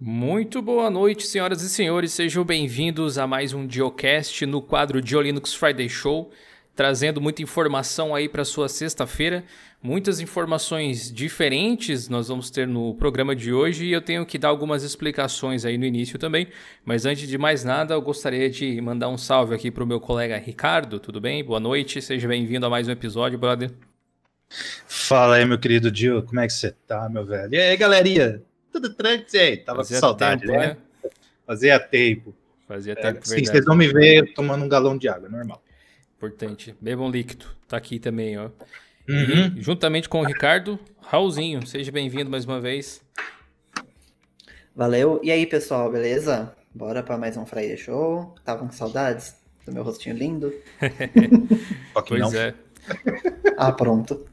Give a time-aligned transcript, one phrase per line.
[0.00, 2.12] Muito boa noite, senhoras e senhores.
[2.12, 6.30] Sejam bem-vindos a mais um Diocast no quadro Dio Linux Friday Show,
[6.76, 9.42] trazendo muita informação aí para sua sexta-feira.
[9.82, 14.50] Muitas informações diferentes nós vamos ter no programa de hoje e eu tenho que dar
[14.50, 16.46] algumas explicações aí no início também.
[16.84, 19.98] Mas antes de mais nada, eu gostaria de mandar um salve aqui para o meu
[19.98, 21.00] colega Ricardo.
[21.00, 21.42] Tudo bem?
[21.42, 23.72] Boa noite, seja bem-vindo a mais um episódio, brother.
[24.86, 27.52] Fala aí, meu querido Dio, como é que você tá, meu velho?
[27.52, 28.40] E aí, galerinha?
[28.72, 29.56] Tudo tranquilo aí.
[29.56, 30.66] Tava Fazia com saudade, tempo, né?
[30.66, 30.76] né?
[31.46, 32.34] Fazia tempo.
[32.66, 35.62] Fazia é, tempo, sim, vocês vão me ver tomando um galão de água, normal.
[36.16, 36.76] Importante.
[36.80, 37.46] Bebam líquido.
[37.66, 38.50] Tá aqui também, ó.
[39.08, 39.56] Uhum.
[39.56, 41.66] E, juntamente com o Ricardo, Raulzinho.
[41.66, 43.00] Seja bem-vindo mais uma vez.
[44.76, 45.18] Valeu.
[45.22, 46.54] E aí, pessoal, beleza?
[46.74, 48.34] Bora para mais um Friday Show.
[48.44, 50.52] Tava com saudades do meu rostinho lindo?
[52.06, 52.34] pois não.
[52.34, 52.54] é.
[53.56, 54.26] ah, pronto.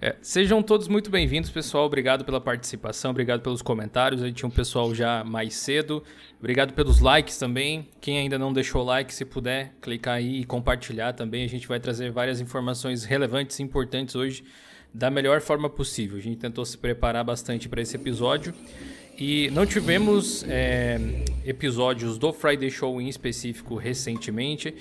[0.00, 1.86] É, sejam todos muito bem-vindos, pessoal.
[1.86, 4.22] Obrigado pela participação, obrigado pelos comentários.
[4.22, 6.02] A gente tinha um pessoal já mais cedo.
[6.38, 7.88] Obrigado pelos likes também.
[8.00, 11.44] Quem ainda não deixou like, se puder, clicar aí e compartilhar também.
[11.44, 14.44] A gente vai trazer várias informações relevantes e importantes hoje
[14.92, 16.16] da melhor forma possível.
[16.18, 18.54] A gente tentou se preparar bastante para esse episódio.
[19.18, 21.00] E não tivemos é,
[21.44, 24.74] episódios do Friday Show em específico recentemente,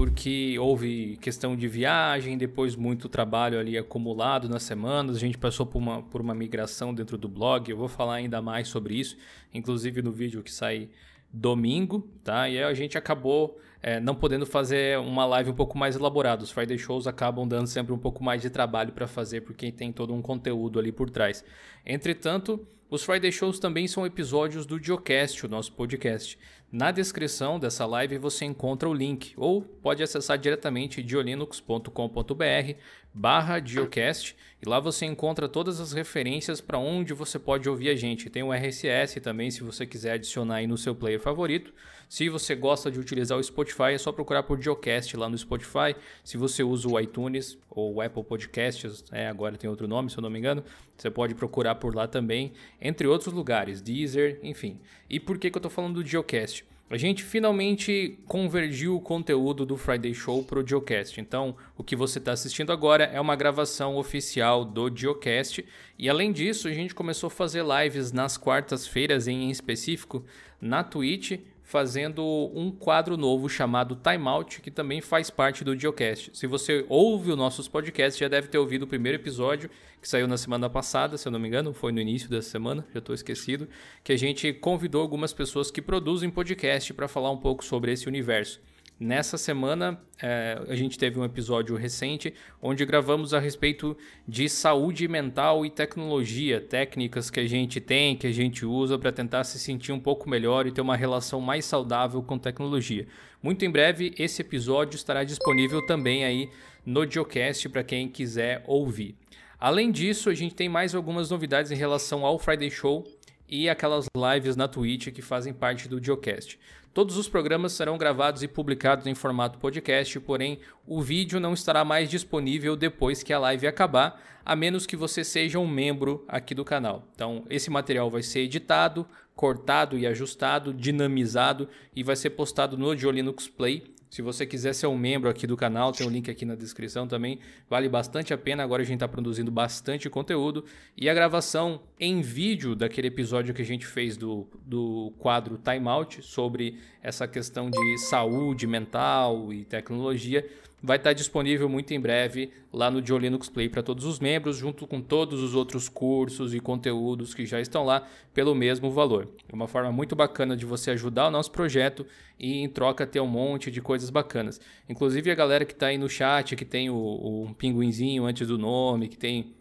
[0.00, 5.14] porque houve questão de viagem, depois muito trabalho ali acumulado nas semanas.
[5.14, 7.70] A gente passou por uma, por uma migração dentro do blog.
[7.70, 9.18] Eu vou falar ainda mais sobre isso,
[9.52, 10.88] inclusive no vídeo que sai
[11.30, 12.48] domingo, tá?
[12.48, 16.42] E a gente acabou é, não podendo fazer uma live um pouco mais elaborada.
[16.44, 19.92] Os Friday Shows acabam dando sempre um pouco mais de trabalho para fazer, porque tem
[19.92, 21.44] todo um conteúdo ali por trás.
[21.84, 26.36] Entretanto, os Friday Shows também são episódios do Diocast, o nosso podcast.
[26.72, 32.74] Na descrição dessa live você encontra o link, ou pode acessar diretamente diolinux.com.br
[33.14, 37.94] barra Diocast e lá você encontra todas as referências para onde você pode ouvir a
[37.94, 38.28] gente.
[38.28, 41.72] Tem o RSS também, se você quiser adicionar aí no seu player favorito.
[42.10, 45.94] Se você gosta de utilizar o Spotify, é só procurar por Geocast lá no Spotify.
[46.24, 50.18] Se você usa o iTunes ou o Apple Podcasts, é, agora tem outro nome, se
[50.18, 50.64] eu não me engano,
[50.96, 54.80] você pode procurar por lá também, entre outros lugares, Deezer, enfim.
[55.08, 56.64] E por que, que eu estou falando do Geocast?
[56.90, 61.20] A gente finalmente convergiu o conteúdo do Friday Show para o Geocast.
[61.20, 65.64] Então, o que você está assistindo agora é uma gravação oficial do Geocast.
[65.96, 70.24] E além disso, a gente começou a fazer lives nas quartas-feiras em específico
[70.60, 71.38] na Twitch
[71.70, 76.32] fazendo um quadro novo chamado Timeout, que também faz parte do Geocast.
[76.34, 79.70] Se você ouve os nossos podcasts, já deve ter ouvido o primeiro episódio,
[80.02, 82.84] que saiu na semana passada, se eu não me engano, foi no início dessa semana,
[82.92, 83.68] já estou esquecido,
[84.02, 88.08] que a gente convidou algumas pessoas que produzem podcast para falar um pouco sobre esse
[88.08, 88.60] universo.
[89.00, 93.96] Nessa semana, é, a gente teve um episódio recente onde gravamos a respeito
[94.28, 99.10] de saúde mental e tecnologia, técnicas que a gente tem, que a gente usa para
[99.10, 103.06] tentar se sentir um pouco melhor e ter uma relação mais saudável com tecnologia.
[103.42, 106.50] Muito em breve, esse episódio estará disponível também aí
[106.84, 109.16] no Geocast para quem quiser ouvir.
[109.58, 113.06] Além disso, a gente tem mais algumas novidades em relação ao Friday Show
[113.48, 116.58] e aquelas lives na Twitch que fazem parte do Geocast.
[116.92, 121.84] Todos os programas serão gravados e publicados em formato podcast, porém o vídeo não estará
[121.84, 126.52] mais disponível depois que a live acabar, a menos que você seja um membro aqui
[126.52, 127.06] do canal.
[127.14, 129.06] Então, esse material vai ser editado,
[129.36, 134.88] cortado e ajustado, dinamizado e vai ser postado no Diolinux Play se você quiser ser
[134.88, 137.38] um membro aqui do canal, tem um link aqui na descrição também.
[137.68, 138.64] Vale bastante a pena.
[138.64, 140.64] Agora a gente está produzindo bastante conteúdo.
[140.96, 145.86] E a gravação em vídeo daquele episódio que a gente fez do, do quadro Time
[145.86, 150.44] Out sobre essa questão de saúde mental e tecnologia
[150.82, 154.86] vai estar disponível muito em breve lá no Linux Play para todos os membros, junto
[154.86, 159.28] com todos os outros cursos e conteúdos que já estão lá pelo mesmo valor.
[159.48, 162.06] É uma forma muito bacana de você ajudar o nosso projeto
[162.38, 164.60] e em troca ter um monte de coisas bacanas.
[164.88, 168.48] Inclusive a galera que está aí no chat, que tem o, o um pinguinzinho antes
[168.48, 169.54] do nome, que tem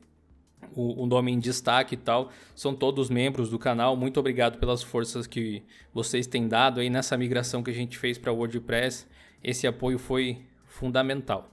[0.75, 3.97] o, o, nome em destaque e tal, são todos membros do canal.
[3.97, 5.63] Muito obrigado pelas forças que
[5.94, 9.07] vocês têm dado aí nessa migração que a gente fez para WordPress.
[9.44, 10.49] Esse apoio foi
[10.79, 11.51] fundamental.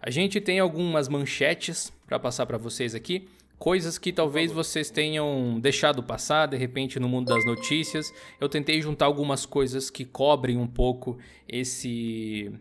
[0.00, 3.28] A gente tem algumas manchetes para passar para vocês aqui,
[3.58, 8.12] coisas que talvez vocês tenham deixado passar de repente no mundo das notícias.
[8.40, 11.18] Eu tentei juntar algumas coisas que cobrem um pouco
[11.48, 12.52] esse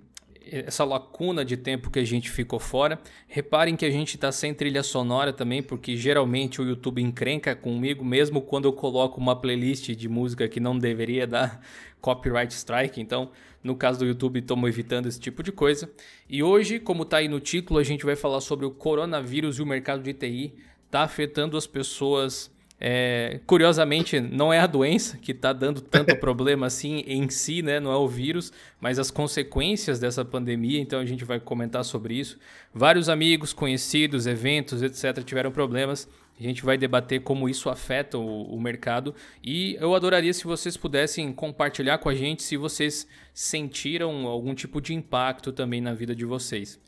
[0.52, 3.00] essa lacuna de tempo que a gente ficou fora.
[3.28, 8.04] Reparem que a gente está sem trilha sonora também, porque geralmente o YouTube encrenca comigo,
[8.04, 11.62] mesmo quando eu coloco uma playlist de música que não deveria dar
[12.02, 13.00] copyright strike.
[13.00, 13.30] Então,
[13.64, 15.90] no caso do YouTube, estamos evitando esse tipo de coisa.
[16.28, 19.62] E hoje, como está aí no título, a gente vai falar sobre o coronavírus e
[19.62, 20.54] o mercado de TI
[20.88, 22.50] está afetando as pessoas
[22.84, 27.80] É, curiosamente, não é a doença que está dando tanto problema assim em si, né?
[27.80, 30.80] Não é o vírus, mas as consequências dessa pandemia.
[30.82, 32.40] Então a gente vai comentar sobre isso.
[32.74, 36.10] Vários amigos, conhecidos, eventos, etc., tiveram problemas.
[36.40, 39.14] A gente vai debater como isso afeta o, o, mercado
[39.44, 44.82] e eu adoraria se vocês pudessem compartilhar com a gente se vocês sentiram algum tipo
[44.82, 46.80] de impacto também na vida de vocês.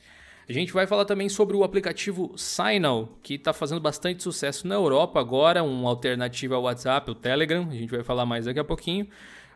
[0.48, 4.76] A gente vai falar também sobre o aplicativo Signal, que está fazendo bastante sucesso na
[4.76, 7.68] Europa agora, uma alternativa ao WhatsApp, o Telegram.
[7.70, 9.08] A gente vai falar mais daqui a pouquinho.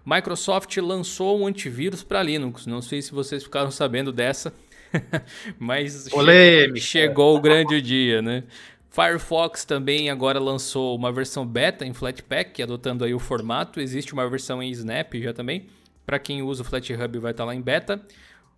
[0.05, 2.65] Microsoft lançou um antivírus para Linux.
[2.65, 4.53] Não sei se vocês ficaram sabendo dessa,
[5.59, 8.45] mas che chegou o grande dia, né?
[8.97, 13.79] Firefox também agora lançou uma versão beta em Flatpak, adotando aí o formato.
[13.79, 15.67] Existe uma versão em Snap já também.
[16.03, 18.01] Para quem usa o FlatHub vai estar tá lá em beta.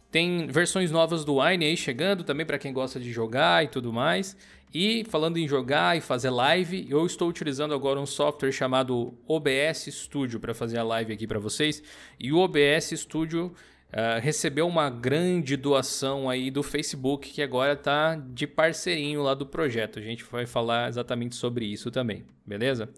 [0.10, 3.92] Tem versões novas do Wine aí chegando também para quem gosta de jogar e tudo
[3.92, 4.38] mais.
[4.74, 9.90] E falando em jogar e fazer live, eu estou utilizando agora um software chamado OBS
[9.92, 11.84] Studio para fazer a live aqui para vocês.
[12.18, 13.54] E o OBS Studio
[13.94, 19.46] uh, recebeu uma grande doação aí do Facebook, que agora está de parceirinho lá do
[19.46, 20.00] projeto.
[20.00, 22.90] A gente vai falar exatamente sobre isso também, beleza?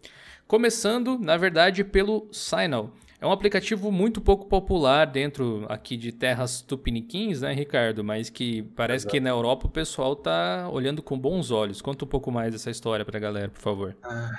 [0.48, 2.92] Começando, na verdade, pelo Signal.
[3.22, 8.04] É um aplicativo muito pouco popular dentro aqui de terras tupiniquins, né, Ricardo?
[8.04, 9.12] Mas que parece Exato.
[9.12, 11.84] que na Europa o pessoal tá olhando com bons olhos.
[11.84, 13.96] Conta um pouco mais dessa história pra galera, por favor.
[14.02, 14.32] Ah,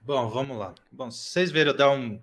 [0.00, 0.72] bom, vamos lá.
[0.92, 2.20] Bom, se vocês verem eu dar um.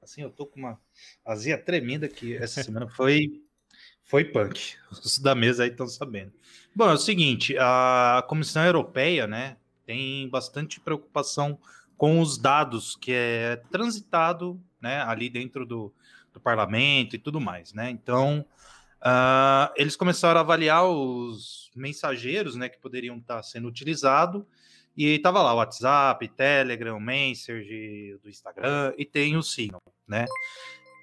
[0.00, 0.78] Assim, eu tô com uma
[1.24, 3.42] azia tremenda que essa semana foi.
[4.04, 4.74] Foi punk.
[4.90, 6.32] Os da mesa aí estão sabendo.
[6.74, 11.58] Bom, é o seguinte: a Comissão Europeia, né, tem bastante preocupação
[11.96, 15.92] com os dados que é transitado né, ali dentro do,
[16.32, 17.90] do parlamento e tudo mais, né?
[17.90, 18.46] Então,
[19.00, 24.44] uh, eles começaram a avaliar os mensageiros, né, que poderiam estar sendo utilizados,
[24.96, 30.24] e estava lá o WhatsApp, Telegram, Messenger do Instagram, e tem o Signal, né?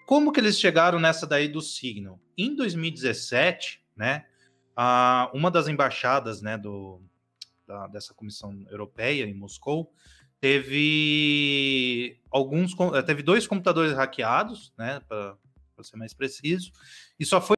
[0.06, 2.20] Como que eles chegaram nessa daí do Signal?
[2.38, 4.26] Em 2017, né,
[4.78, 7.02] uh, uma das embaixadas, né, do,
[7.68, 9.92] da, dessa comissão europeia em Moscou,
[10.40, 15.38] teve alguns eh, teve dois computadores hackeados, né, para
[15.82, 16.72] ser mais preciso,
[17.20, 17.56] e só foi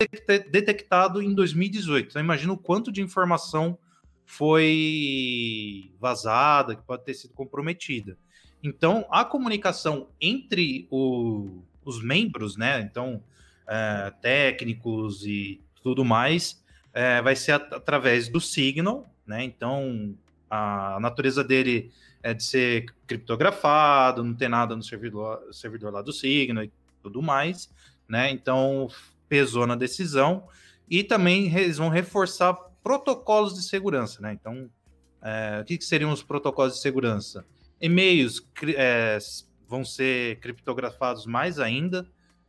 [0.50, 2.10] detectado em 2018.
[2.10, 3.78] Então imagina o quanto de informação
[4.26, 8.18] foi vazada, que pode ter sido comprometida.
[8.64, 13.24] Então a comunicação entre o, os membros, né, então
[13.68, 16.64] é, técnicos e tudo mais,
[16.94, 19.44] é, vai ser at através do Signal, né?
[19.44, 20.16] Então
[20.50, 21.92] a natureza dele
[22.24, 27.22] é de ser criptografado, não tem nada no servidor, servidor lá do Signal e tudo
[27.22, 27.70] mais,
[28.08, 28.32] né?
[28.32, 28.90] Então
[29.30, 30.48] pesou na decisão
[30.90, 34.34] e também eles vão reforçar protocolos de segurança, né?
[34.34, 34.70] Então,
[35.22, 37.46] é, o que, que, seriam os protocolos de segurança?
[37.82, 38.42] E-mails
[38.76, 39.18] é,
[39.68, 42.04] vão ser criptografados mais ainda,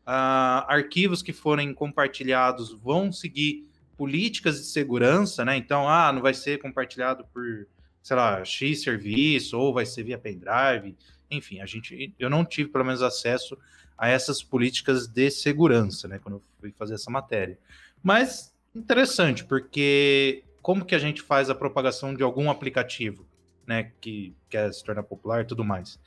[0.06, 3.66] uh, arquivos que forem compartilhados vão seguir
[3.96, 5.56] políticas de segurança, né?
[5.56, 7.66] Então, ah, não vai ser compartilhado por
[8.08, 10.96] sei lá, X serviço, ou vai ser via pendrive,
[11.30, 13.58] enfim, a gente, eu não tive pelo menos acesso
[13.98, 17.58] a essas políticas de segurança, né, quando eu fui fazer essa matéria.
[18.02, 23.26] Mas interessante, porque como que a gente faz a propagação de algum aplicativo,
[23.66, 25.98] né, que quer se tornar popular e tudo mais?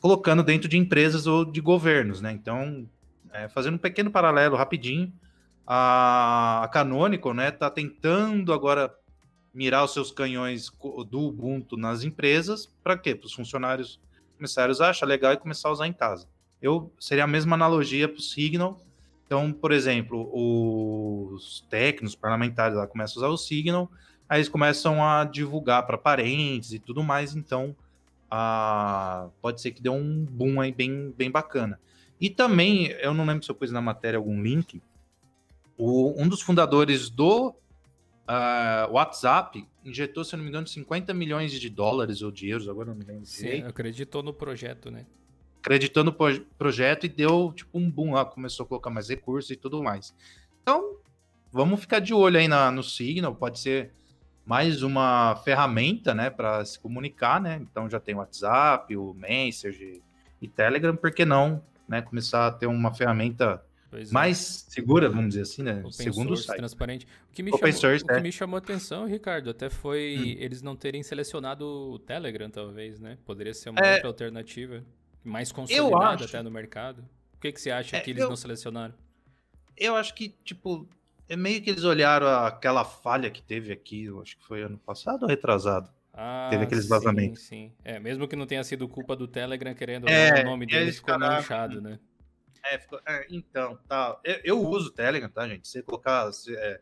[0.00, 2.32] Colocando dentro de empresas ou de governos, né?
[2.32, 2.88] Então,
[3.32, 5.12] é, fazendo um pequeno paralelo rapidinho,
[5.66, 8.92] a, a Canonical, né, tá tentando agora
[9.52, 10.70] mirar os seus canhões
[11.08, 13.14] do Ubuntu nas empresas, para quê?
[13.14, 14.00] Para os funcionários
[14.36, 16.26] começarem a achar legal e começar a usar em casa.
[16.62, 18.80] Eu seria a mesma analogia para o Signal.
[19.26, 23.90] Então, por exemplo, os técnicos parlamentares lá começam a usar o Signal,
[24.28, 27.76] aí eles começam a divulgar para parentes e tudo mais, então
[29.40, 31.80] pode ser que dê um boom aí bem, bem bacana.
[32.20, 34.82] E também, eu não lembro se eu pus na matéria algum link,
[35.76, 37.48] o, um dos fundadores do
[38.30, 42.68] uh, WhatsApp injetou, se eu não me engano, 50 milhões de dólares ou de euros,
[42.68, 43.24] agora não me lembro.
[43.24, 45.06] Sim, acreditou no projeto, né?
[45.58, 46.14] Acreditou no
[46.58, 50.14] projeto e deu tipo um boom lá, começou a colocar mais recursos e tudo mais.
[50.62, 50.96] Então,
[51.50, 53.92] vamos ficar de olho aí na, no Signal, pode ser
[54.50, 57.60] mais uma ferramenta, né, para se comunicar, né?
[57.62, 60.00] Então já tem o WhatsApp, o Messenger
[60.42, 64.72] e Telegram, por que não, né, começar a ter uma ferramenta Pois mais é.
[64.72, 65.78] segura, vamos dizer assim, né?
[65.78, 66.58] Open Segundo source, o site.
[66.58, 67.06] transparente.
[67.30, 68.20] O que me, Open chamou, source, o que é.
[68.20, 70.42] me chamou a atenção, Ricardo, até foi hum.
[70.42, 73.18] eles não terem selecionado o Telegram, talvez, né?
[73.24, 73.94] Poderia ser uma é...
[73.94, 74.84] outra alternativa,
[75.22, 77.04] mais consolidada até no mercado.
[77.34, 78.28] O que, que você acha é, que eles eu...
[78.28, 78.94] não selecionaram?
[79.76, 80.88] Eu acho que, tipo,
[81.30, 84.76] é meio que eles olharam aquela falha que teve aqui, eu acho que foi ano
[84.78, 87.42] passado ou retrasado, Ah, Teve aqueles sim, vazamentos.
[87.42, 90.92] Sim, É, mesmo que não tenha sido culpa do Telegram querendo É, o nome dele
[90.92, 91.98] ficou manchado, né?
[92.64, 94.18] É, ficou- é, então, tá.
[94.24, 95.66] Eu, eu uso o Telegram, tá, gente?
[95.68, 96.78] Você colocar se- é,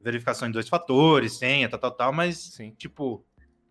[0.00, 2.72] verificação em dois fatores, senha, tal, tal, tal, mas, Sim.
[2.76, 3.24] tipo,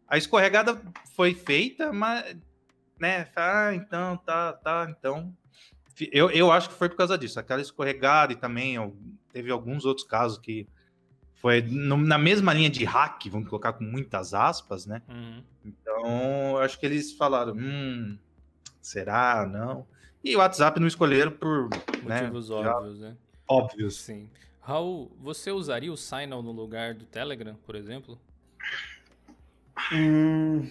[0.08, 0.82] a escorregada
[1.16, 2.36] foi feita, mas,
[3.00, 5.36] né, ah, então, tá, tá, então.
[6.12, 7.40] Eu, eu acho que foi por causa disso.
[7.40, 8.78] Aquela escorregada e também
[9.36, 10.65] teve alguns outros casos que
[11.42, 15.01] foi no- na mesma linha de hack, vamos colocar com muitas aspas, né?
[15.10, 15.44] Uhum.
[15.65, 18.18] Então, eu acho que eles falaram, hum,
[18.82, 19.86] será, não?
[20.24, 21.68] E o WhatsApp não escolheram por
[22.01, 23.18] né, Motivos já óbvios, né?
[23.46, 23.98] óbvios.
[23.98, 24.30] Sim.
[24.62, 28.18] Raul, você usaria o Signal no lugar do Telegram, por exemplo?
[29.92, 30.65] Hum,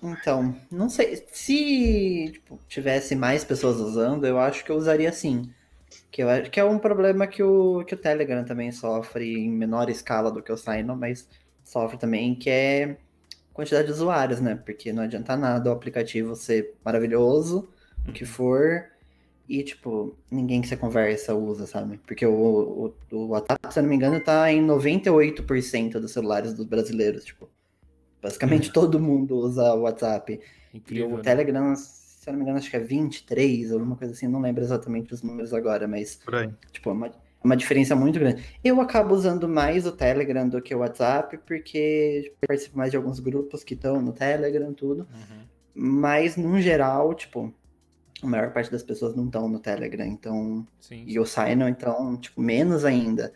[0.00, 1.26] então, não sei.
[1.32, 5.52] Se tipo, tivesse mais pessoas usando, eu acho que eu usaria sim.
[6.16, 9.50] Que, eu, acho que é um problema que o, que o Telegram também sofre em
[9.50, 11.28] menor escala do que o Signal, mas
[11.62, 12.96] sofre também, que é
[13.52, 14.54] quantidade de usuários, né?
[14.64, 17.68] Porque não adianta nada o aplicativo ser maravilhoso,
[18.08, 18.86] o que for,
[19.46, 22.00] e, tipo, ninguém que você conversa usa, sabe?
[22.06, 22.32] Porque o,
[23.12, 27.26] o, o WhatsApp, se eu não me engano, tá em 98% dos celulares dos brasileiros,
[27.26, 27.46] tipo.
[28.22, 30.40] Basicamente todo mundo usa o WhatsApp.
[30.72, 31.10] E Incrível.
[31.10, 31.22] o né?
[31.22, 31.74] Telegram,
[32.26, 35.14] se eu não me engano, acho que é 23, alguma coisa assim, não lembro exatamente
[35.14, 36.50] os números agora, mas, Por aí.
[36.72, 37.12] tipo, é uma, é
[37.44, 38.44] uma diferença muito grande.
[38.64, 42.90] Eu acabo usando mais o Telegram do que o WhatsApp, porque tipo, eu participo mais
[42.90, 45.02] de alguns grupos que estão no Telegram, tudo.
[45.02, 45.44] Uhum.
[45.72, 47.54] Mas, no geral, tipo,
[48.20, 50.66] a maior parte das pessoas não estão no Telegram, então.
[50.80, 51.04] Sim.
[51.06, 53.32] E o Signal, então, tipo, menos ainda.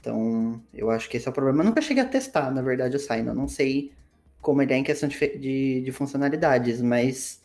[0.00, 1.60] Então, eu acho que esse é o problema.
[1.60, 3.36] Eu nunca cheguei a testar, na verdade, o Signal.
[3.36, 3.92] Não sei
[4.40, 7.41] como ele é em questão de, de, de funcionalidades, mas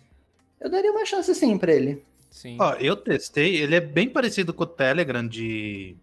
[0.60, 2.04] eu daria uma chance sim pra ele.
[2.32, 2.58] Sim.
[2.60, 5.96] Ó, eu testei, ele é bem parecido com o Telegram de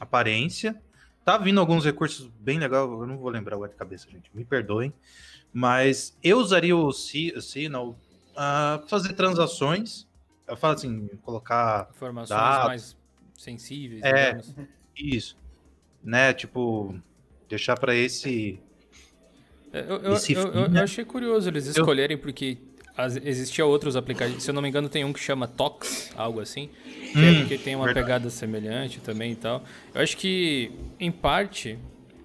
[0.00, 0.80] aparência.
[1.24, 4.44] Tá vindo alguns recursos bem legais, eu não vou lembrar agora de cabeça, gente, me
[4.44, 4.92] perdoem.
[5.52, 7.96] Mas eu usaria o Si- o Signal
[8.34, 10.06] para fazer transações.
[10.46, 12.66] Eu falo assim, colocar Informações dados.
[12.66, 12.96] mais
[13.38, 14.02] sensíveis.
[14.02, 14.32] É.
[14.34, 14.54] digamos.
[14.96, 15.36] isso,
[16.02, 16.32] né?
[16.34, 16.94] Tipo,
[17.48, 18.60] deixar para esse.
[19.72, 20.80] É, Eu, eu, Esse eu- fim, eu- né?
[20.80, 22.58] eu achei curioso eles escolherem, porque
[22.96, 24.42] as- existia outros aplicativos.
[24.42, 26.68] Se eu não me engano, tem um que chama Tox, algo assim,
[27.12, 28.04] que, é- Hum, que tem uma verdade.
[28.06, 29.64] pegada semelhante também e tal.
[29.94, 31.78] Eu acho que, em parte,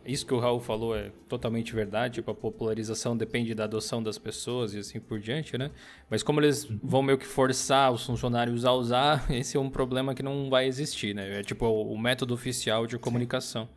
[0.05, 2.15] isso que o Raul falou é totalmente verdade.
[2.15, 5.69] Tipo, a popularização depende da adoção das pessoas e assim por diante, né?
[6.09, 10.15] Mas como eles vão meio que forçar os funcionários a usar, esse é um problema
[10.15, 11.39] que não vai existir, né?
[11.39, 13.69] É tipo o, método oficial de comunicação.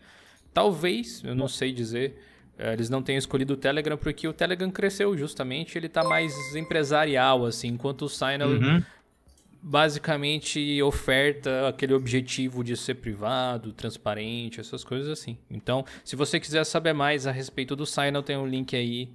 [0.55, 2.19] Talvez, eu não sei dizer,
[2.59, 7.45] eles não tenham escolhido o Telegram porque o Telegram cresceu justamente, ele tá mais empresarial,
[7.45, 8.83] assim, enquanto o Signal Uhum.
[9.61, 15.39] basicamente oferta aquele objetivo de ser privado, transparente, essas coisas assim.
[15.51, 19.09] Então, se você quiser saber mais a respeito do Signal, tem um link aí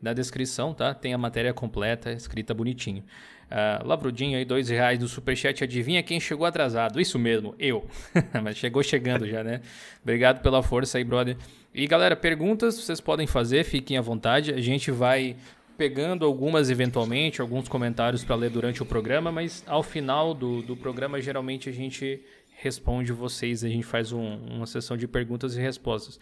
[0.00, 0.92] na descrição, tá?
[0.92, 3.04] Tem a matéria completa, escrita bonitinho.
[3.48, 5.62] Uh, Lavrudinho aí, dois reais do Superchat.
[5.62, 7.00] Adivinha quem chegou atrasado?
[7.00, 7.86] Isso mesmo, eu.
[8.42, 9.60] Mas chegou chegando já, né?
[10.02, 11.36] Obrigado pela força aí, brother.
[11.74, 14.52] E galera, perguntas vocês podem fazer, fiquem à vontade.
[14.52, 15.36] A gente vai
[15.76, 20.76] pegando algumas eventualmente, alguns comentários para ler durante o programa, mas ao final do, do
[20.76, 22.22] programa, geralmente a gente
[22.56, 26.20] responde vocês, a gente faz um- uma sessão de perguntas e respostas.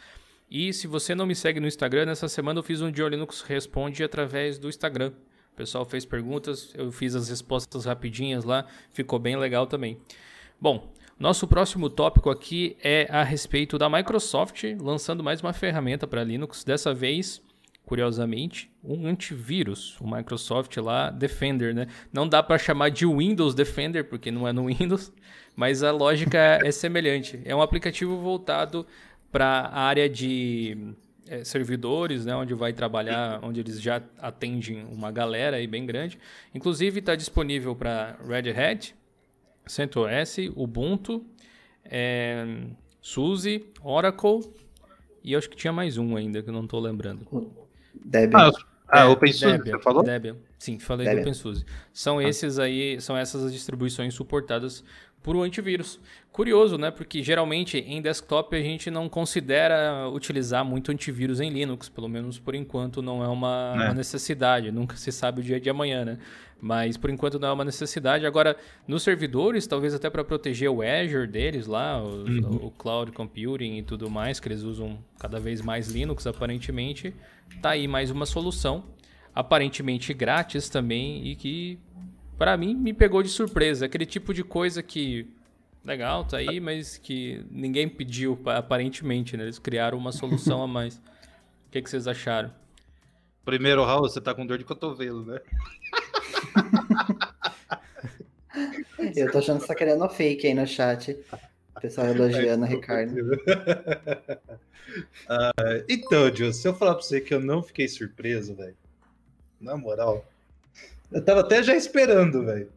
[0.49, 3.43] E se você não me segue no Instagram, nessa semana eu fiz um Dio Linux
[3.43, 5.13] Responde através do Instagram.
[5.53, 9.99] O pessoal fez perguntas, eu fiz as respostas rapidinhas lá, ficou bem legal também.
[10.61, 10.91] Bom,
[11.21, 16.65] nosso próximo tópico aqui é a respeito da Microsoft lançando mais uma ferramenta para Linux,
[16.65, 17.43] dessa vez,
[17.85, 21.89] curiosamente, um antivírus, o Microsoft lá Defender, né?
[22.11, 25.13] Não dá para chamar de Windows Defender porque não é no Windows,
[25.55, 27.39] mas a lógica é semelhante.
[27.45, 28.87] É um aplicativo voltado
[29.31, 30.95] para a área de
[31.29, 36.19] é, servidores, né, onde vai trabalhar, onde eles já atendem uma galera aí bem grande.
[36.55, 38.95] Inclusive está disponível para Red Hat,
[39.71, 41.25] CentOS, Ubuntu,
[41.85, 42.45] é,
[43.01, 44.41] SUSE, Oracle
[45.23, 47.27] e eu acho que tinha mais um ainda que eu não estou lembrando.
[47.95, 48.39] Debian.
[48.39, 48.51] Ah,
[48.89, 50.03] ah É, OpenSUSE, Debian, você falou?
[50.03, 50.37] Debian.
[50.59, 51.23] Sim, falei Debian.
[51.23, 51.65] do OpenSUSE.
[51.93, 54.83] São esses aí, são essas as distribuições suportadas
[55.23, 56.01] por um antivírus.
[56.33, 56.91] Curioso, né?
[56.91, 62.39] Porque geralmente em desktop a gente não considera utilizar muito antivírus em Linux, pelo menos
[62.39, 63.85] por enquanto não é uma, É.
[63.85, 64.71] uma necessidade.
[64.73, 66.19] Nunca se sabe o dia de amanhã, né?
[66.61, 68.27] Mas por enquanto não é uma necessidade.
[68.27, 72.67] Agora, nos servidores, talvez até para proteger o Azure deles lá, o, Uhum.
[72.67, 77.15] o Cloud Computing e tudo mais, que eles usam cada vez mais Linux aparentemente,
[77.63, 78.85] tá aí mais uma solução,
[79.35, 81.79] aparentemente grátis também e que
[82.37, 85.27] para mim me pegou de surpresa, aquele tipo de coisa que
[85.85, 89.45] legal, tá aí, mas que ninguém pediu pa- aparentemente, né?
[89.45, 91.01] Eles criaram uma solução a mais.
[91.67, 92.51] O que, que vocês acharam?
[93.45, 95.39] Primeiro, Raul, você tá com dor de cotovelo, né?
[99.17, 101.19] Eu tô achando que você tá querendo fake aí no chat.
[101.77, 103.15] O pessoal elogiando o Ricardo.
[103.17, 103.21] uh,
[105.89, 108.77] então, Joe, se eu falar pra você que eu não fiquei surpreso, velho.
[109.61, 110.25] Na moral.
[111.11, 112.71] Eu tava até já esperando, velho.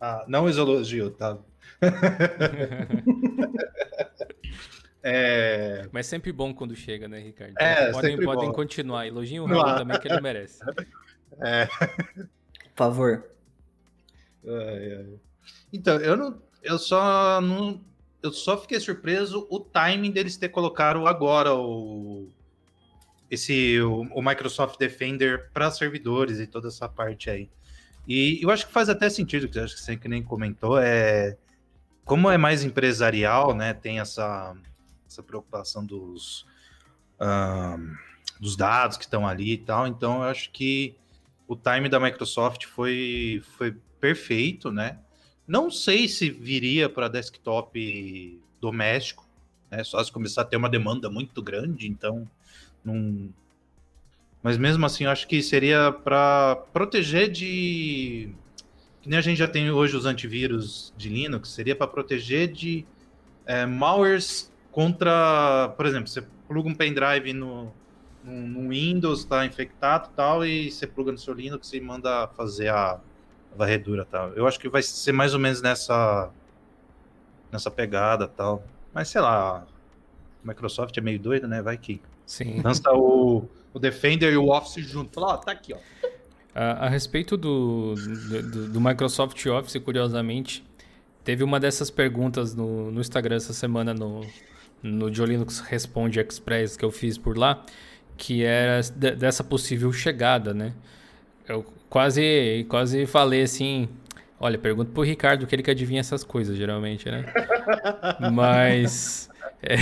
[0.00, 1.36] Ah, não os elogio, tá?
[5.02, 5.88] é...
[5.92, 7.54] Mas sempre bom quando chega, né, Ricardo?
[7.58, 8.54] É, podem, sempre podem bom.
[8.54, 9.06] continuar.
[9.06, 10.60] Elogiem o Raul também, que ele merece.
[11.40, 11.68] É.
[12.78, 13.24] Por favor.
[14.44, 15.04] É, é.
[15.72, 16.40] Então, eu não.
[16.62, 17.80] Eu só não.
[18.22, 22.28] Eu só fiquei surpreso o timing deles ter colocado agora o.
[23.28, 23.80] Esse.
[23.80, 27.50] O, o Microsoft Defender para servidores e toda essa parte aí.
[28.06, 31.36] E eu acho que faz até sentido, que acho que você que nem comentou, é.
[32.04, 33.74] Como é mais empresarial, né?
[33.74, 34.56] Tem essa,
[35.08, 36.46] essa preocupação dos.
[37.20, 37.96] Um,
[38.40, 39.88] dos dados que estão ali e tal.
[39.88, 40.96] Então, eu acho que
[41.48, 44.98] o time da Microsoft foi, foi perfeito, né?
[45.46, 49.26] Não sei se viria para desktop doméstico,
[49.70, 49.82] né?
[49.82, 52.30] Só se começar a ter uma demanda muito grande, então
[52.84, 53.30] não.
[54.42, 58.30] Mas mesmo assim, eu acho que seria para proteger de.
[59.00, 62.84] Que nem a gente já tem hoje os antivírus de Linux, seria para proteger de
[63.46, 65.72] é, malwares contra.
[65.76, 67.72] Por exemplo, você pluga um pendrive no,
[68.28, 72.68] no, Windows, está infectado e tal, e você pluga no seu Linux e manda fazer
[72.68, 73.00] a
[73.56, 74.30] varredura tal.
[74.30, 76.30] Eu acho que vai ser mais ou menos nessa
[77.50, 78.62] nessa pegada tal.
[78.92, 79.66] Mas sei lá,
[80.44, 81.62] Microsoft é meio doida, né?
[81.62, 82.60] Vai que Sim.
[82.62, 85.14] lança o, o Defender e o Office junto.
[85.14, 85.78] Fala, ó, tá aqui, ó.
[86.54, 90.64] A, a respeito do, do, do, Microsoft Office, curiosamente,
[91.22, 94.26] teve uma dessas perguntas no, no Instagram essa semana no,
[94.82, 97.64] no Linux Responde Express que eu fiz por lá,
[98.18, 98.82] que era
[99.16, 100.72] dessa possível chegada, né?
[101.48, 103.88] Eu quase, quase falei assim.
[104.40, 107.24] Olha, pergunta pro Ricardo que ele que adivinha essas coisas, geralmente, né?
[108.32, 109.30] mas.
[109.62, 109.76] É,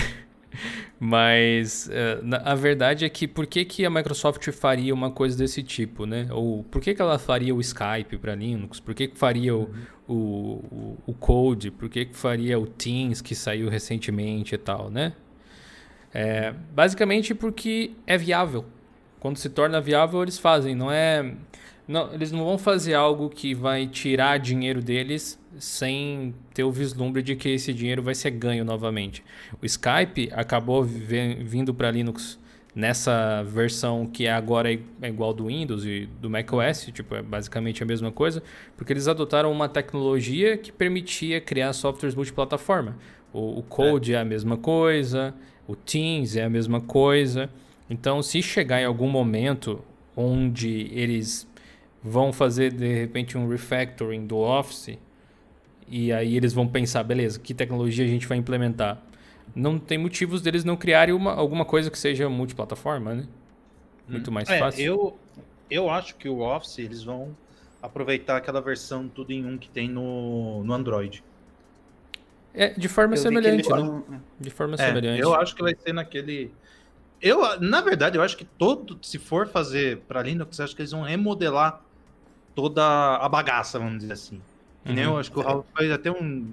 [0.98, 5.62] mas é, a verdade é que por que, que a Microsoft faria uma coisa desse
[5.62, 6.28] tipo, né?
[6.30, 8.80] Ou por que, que ela faria o Skype para Linux?
[8.80, 9.70] Por que, que faria o,
[10.06, 11.70] o, o, o Code?
[11.70, 15.12] Por que, que faria o Teams que saiu recentemente e tal, né?
[16.18, 18.64] É, basicamente porque é viável.
[19.20, 20.74] Quando se torna viável, eles fazem.
[20.74, 21.34] Não é
[21.86, 27.22] não, eles não vão fazer algo que vai tirar dinheiro deles sem ter o vislumbre
[27.22, 29.22] de que esse dinheiro vai ser ganho novamente.
[29.60, 32.38] O Skype acabou vindo para Linux
[32.74, 37.86] nessa versão que agora é igual do Windows e do macOS, tipo, é basicamente a
[37.86, 38.42] mesma coisa,
[38.74, 42.96] porque eles adotaram uma tecnologia que permitia criar softwares multiplataforma.
[43.32, 44.16] O, o Code é.
[44.16, 45.34] é a mesma coisa,
[45.66, 47.50] o Teams é a mesma coisa.
[47.88, 49.82] Então, se chegar em algum momento
[50.16, 51.46] onde eles
[52.02, 54.98] vão fazer de repente um refactoring do Office
[55.88, 59.02] e aí eles vão pensar, beleza, que tecnologia a gente vai implementar?
[59.54, 63.26] Não tem motivos deles não criarem uma, alguma coisa que seja multiplataforma, né?
[64.08, 64.84] Muito mais é, fácil.
[64.84, 65.18] Eu,
[65.70, 67.36] eu acho que o Office eles vão
[67.80, 71.22] aproveitar aquela versão tudo em um que tem no, no Android.
[72.56, 74.20] É, de forma eu semelhante, né?
[74.40, 75.20] De forma é, semelhante.
[75.20, 76.50] Eu acho que vai ser naquele.
[77.20, 80.92] Eu, na verdade, eu acho que todo, se for fazer para Linux, acho que eles
[80.92, 81.82] vão remodelar
[82.54, 82.82] toda
[83.16, 84.40] a bagaça, vamos dizer assim.
[84.84, 85.18] Que nem eu uhum.
[85.18, 86.50] acho que o Raul fez até um,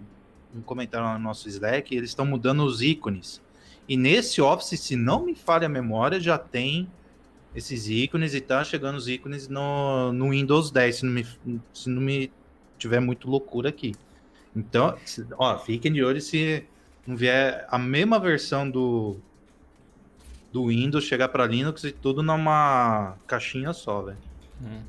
[0.55, 3.41] um comentário no nosso Slack, eles estão mudando os ícones.
[3.87, 6.89] E nesse Office, se não me falha a memória, já tem
[7.55, 11.27] esses ícones e tá chegando os ícones no, no Windows 10, se não, me,
[11.73, 12.31] se não me
[12.77, 13.93] tiver muito loucura aqui.
[14.55, 14.95] Então,
[15.37, 16.63] ó, fiquem de olho se
[17.05, 19.17] não vier a mesma versão do,
[20.51, 24.17] do Windows chegar para Linux e tudo numa caixinha só, velho.
[24.61, 24.81] Hum.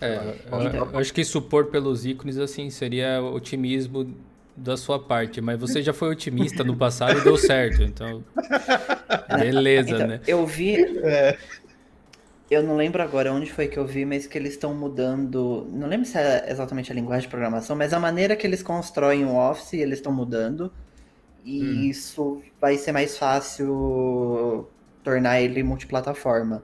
[0.00, 4.12] É, eu, eu acho que supor pelos ícones assim seria otimismo
[4.56, 8.22] da sua parte, mas você já foi otimista no passado e deu certo, então
[9.38, 10.20] beleza, então, né?
[10.26, 11.38] Eu vi, é.
[12.52, 15.88] Eu não lembro agora onde foi que eu vi, mas que eles estão mudando, não
[15.88, 19.36] lembro se é exatamente a linguagem de programação, mas a maneira que eles constroem o
[19.36, 20.72] Office eles estão mudando
[21.44, 21.82] e hum.
[21.82, 24.68] isso vai ser mais fácil
[25.02, 26.62] tornar ele multiplataforma.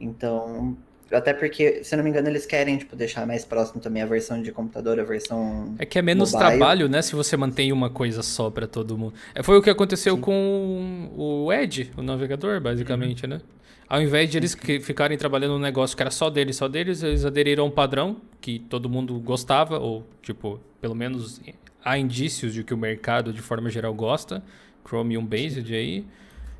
[0.00, 0.76] Então,
[1.12, 4.40] até porque, se não me engano, eles querem, tipo, deixar mais próximo também a versão
[4.40, 5.74] de computador, a versão.
[5.78, 6.50] É que é menos mobile.
[6.50, 7.02] trabalho, né?
[7.02, 9.14] Se você mantém uma coisa só para todo mundo.
[9.34, 10.20] É, foi o que aconteceu Sim.
[10.20, 13.30] com o Edge, o navegador, basicamente, uhum.
[13.30, 13.40] né?
[13.88, 17.24] Ao invés de eles ficarem trabalhando um negócio que era só deles, só deles, eles
[17.24, 21.40] aderiram a um padrão que todo mundo gostava, ou, tipo, pelo menos
[21.84, 24.42] há indícios de que o mercado, de forma geral, gosta.
[24.86, 26.04] Chromium Based aí.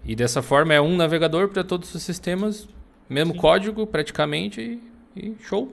[0.04, 2.68] E dessa forma é um navegador para todos os sistemas
[3.08, 3.40] mesmo Sim.
[3.40, 4.60] código praticamente
[5.16, 5.72] e, e show.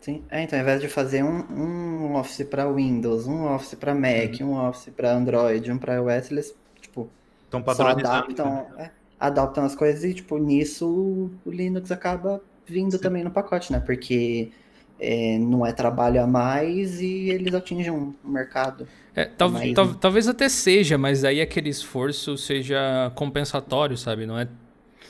[0.00, 3.94] Sim, é, então ao invés de fazer um, um Office para Windows, um Office para
[3.94, 4.52] Mac, uhum.
[4.52, 7.08] um Office para Android, um para iOS, eles tipo
[7.44, 8.84] Estão só adaptam, né?
[8.84, 8.90] é,
[9.26, 12.98] adaptam as coisas e tipo nisso o Linux acaba vindo Sim.
[12.98, 13.80] também no pacote, né?
[13.80, 14.50] Porque
[14.98, 18.86] é, não é trabalho a mais e eles atingem um mercado.
[19.14, 19.96] É, tal, mais, tal, né?
[20.00, 24.26] Talvez até seja, mas aí aquele esforço seja compensatório, sabe?
[24.26, 24.48] Não é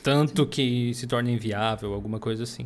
[0.03, 2.65] tanto que se torna inviável, alguma coisa assim.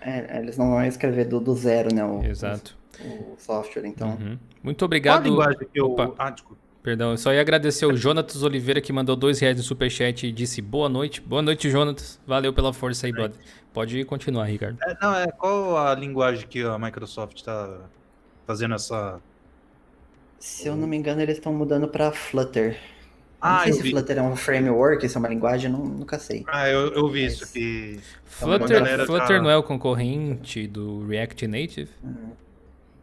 [0.00, 2.04] É, eles não vão escrever do, do zero, né?
[2.04, 2.76] O, Exato.
[3.00, 4.10] O, o software, então.
[4.10, 4.38] Uhum.
[4.62, 5.22] Muito obrigado.
[5.22, 5.86] Qual a linguagem que eu...
[5.86, 6.14] Opa.
[6.18, 6.69] Ah, desculpa.
[6.82, 10.32] Perdão, eu só ia agradecer o Jonatas Oliveira que mandou dois reais no superchat e
[10.32, 11.20] disse boa noite.
[11.20, 12.18] Boa noite, Jonatas.
[12.26, 13.38] Valeu pela força aí, brother.
[13.72, 14.78] Pode continuar, Ricardo.
[14.82, 17.80] É, não, é qual a linguagem que a Microsoft está
[18.46, 19.20] fazendo essa.
[20.38, 22.78] Se eu não me engano, eles estão mudando para Flutter.
[23.38, 23.90] Ah, não sei se vi.
[23.90, 26.44] Flutter é um framework, se é uma linguagem, não, nunca sei.
[26.48, 28.00] Ah, eu, eu vi isso aqui.
[28.24, 29.42] Flutter, então, Flutter tá...
[29.42, 31.90] não é o concorrente do React Native?
[32.02, 32.32] Uhum.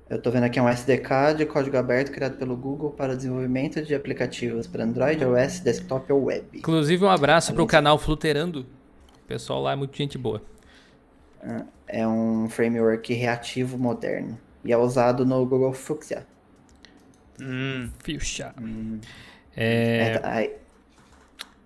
[0.10, 3.93] Eu estou vendo aqui um SDK de código aberto criado pelo Google para desenvolvimento de
[3.93, 6.46] aplicativos para Android, iOS, desktop ou web.
[6.54, 8.62] Inclusive, um abraço para o canal Flutterando.
[8.62, 10.41] O pessoal lá é muito gente boa.
[11.86, 16.26] É um framework reativo moderno e é usado no Google Fuchsia.
[17.41, 17.89] Hum.
[18.00, 18.54] Fuchsia.
[18.62, 19.00] Hum.
[19.58, 20.22] É...
[20.24, 20.60] é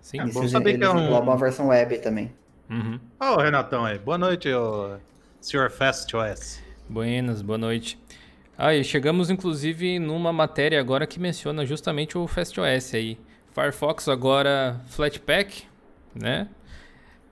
[0.00, 1.16] Sim, é bom saber que é um...
[1.16, 2.32] uma versão web também.
[2.68, 2.98] Uhum.
[3.20, 3.98] Ó, oh, Renatão aí.
[3.98, 4.96] Boa noite, oh,
[5.40, 5.70] Sr.
[5.70, 6.60] FastOS.
[6.88, 8.01] Buenas, boa noite.
[8.64, 13.18] Ah, e chegamos inclusive numa matéria agora que menciona justamente o FastOS aí.
[13.52, 15.64] Firefox agora Flatpak,
[16.14, 16.46] né?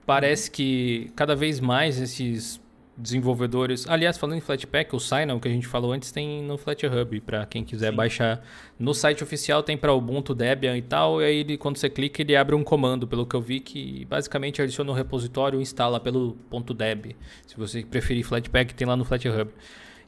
[0.04, 2.60] Parece que cada vez mais esses
[2.96, 3.88] desenvolvedores.
[3.88, 7.46] Aliás, falando em Flatpak, o Signal que a gente falou antes tem no FlatHub, para
[7.46, 7.96] quem quiser Sim.
[7.96, 8.44] baixar.
[8.76, 12.22] No site oficial tem para Ubuntu, Debian e tal, e aí ele, quando você clica
[12.22, 16.00] ele abre um comando, pelo que eu vi, que basicamente adiciona um repositório e instala
[16.00, 16.36] pelo
[16.76, 17.14] .deb.
[17.46, 19.48] Se você preferir Flatpak, tem lá no FlatHub.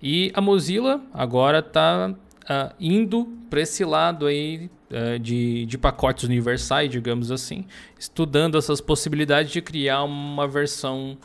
[0.02, 2.16] E a Mozilla agora está uh,
[2.48, 8.80] ah, indo para esse lado aí uh, de, de pacotes universais, digamos assim, estudando essas
[8.80, 11.16] possibilidades de criar uma versão,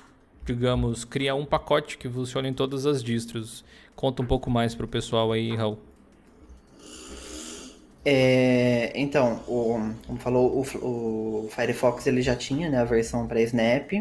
[0.45, 3.65] digamos, criar um pacote que funcione em todas as distros.
[3.95, 5.79] Conta um pouco mais para o pessoal aí, Raul.
[8.05, 13.41] É, então, o, como falou, o, o, Firefox ele já tinha né, a versão para
[13.41, 13.91] Snap,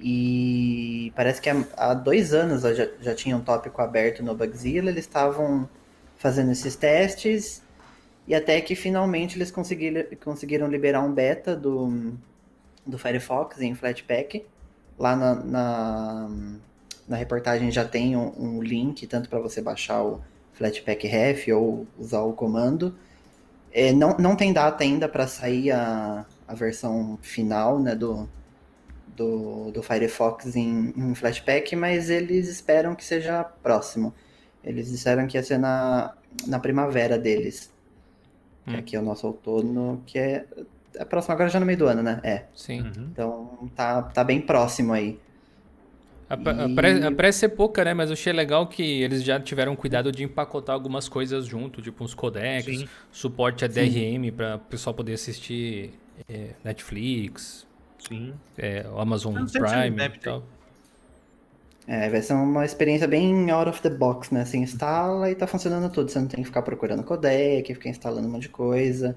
[0.00, 5.04] e parece que há, dois anos já, já tinha um tópico aberto no Bugzilla, eles
[5.04, 5.68] estavam
[6.16, 7.62] fazendo esses testes
[8.26, 12.12] e até que finalmente eles conseguiram, conseguiram liberar um beta do,
[12.86, 14.44] do Firefox em Flatpak.
[14.98, 16.30] Lá na, na,
[17.08, 20.20] na reportagem já tem um, um link tanto para você baixar o
[20.54, 22.94] Flatpak Ref ou usar o comando.
[23.72, 28.28] É, não, não tem data ainda para sair a, a versão final né, do,
[29.20, 34.14] do, do Firefox em, em Flashpack, mas eles esperam que seja próximo.
[34.64, 36.14] Eles disseram que ia ser na,
[36.46, 37.70] na primavera deles.
[38.66, 38.76] Hum.
[38.76, 40.46] Aqui é o nosso outono, que é,
[40.94, 42.20] é próximo agora já no meio do ano, né?
[42.22, 42.44] É.
[42.54, 42.80] Sim.
[42.80, 43.08] Uhum.
[43.12, 45.18] Então tá, tá bem próximo aí.
[46.30, 47.04] A, e...
[47.04, 47.92] a pressa é pouca, né?
[47.92, 52.04] Mas eu achei legal que eles já tiveram cuidado de empacotar algumas coisas junto, tipo
[52.04, 52.88] uns codecs, Sim.
[53.12, 55.90] suporte a DRM para o pessoal poder assistir
[56.28, 57.66] é, Netflix,
[58.08, 58.34] Sim.
[58.56, 60.42] É, o Amazon Prime e tal.
[61.86, 64.44] É, vai ser uma experiência bem out of the box, né?
[64.44, 66.10] Você instala e tá funcionando tudo.
[66.10, 69.16] Você não tem que ficar procurando codec, ficar instalando um monte de coisa.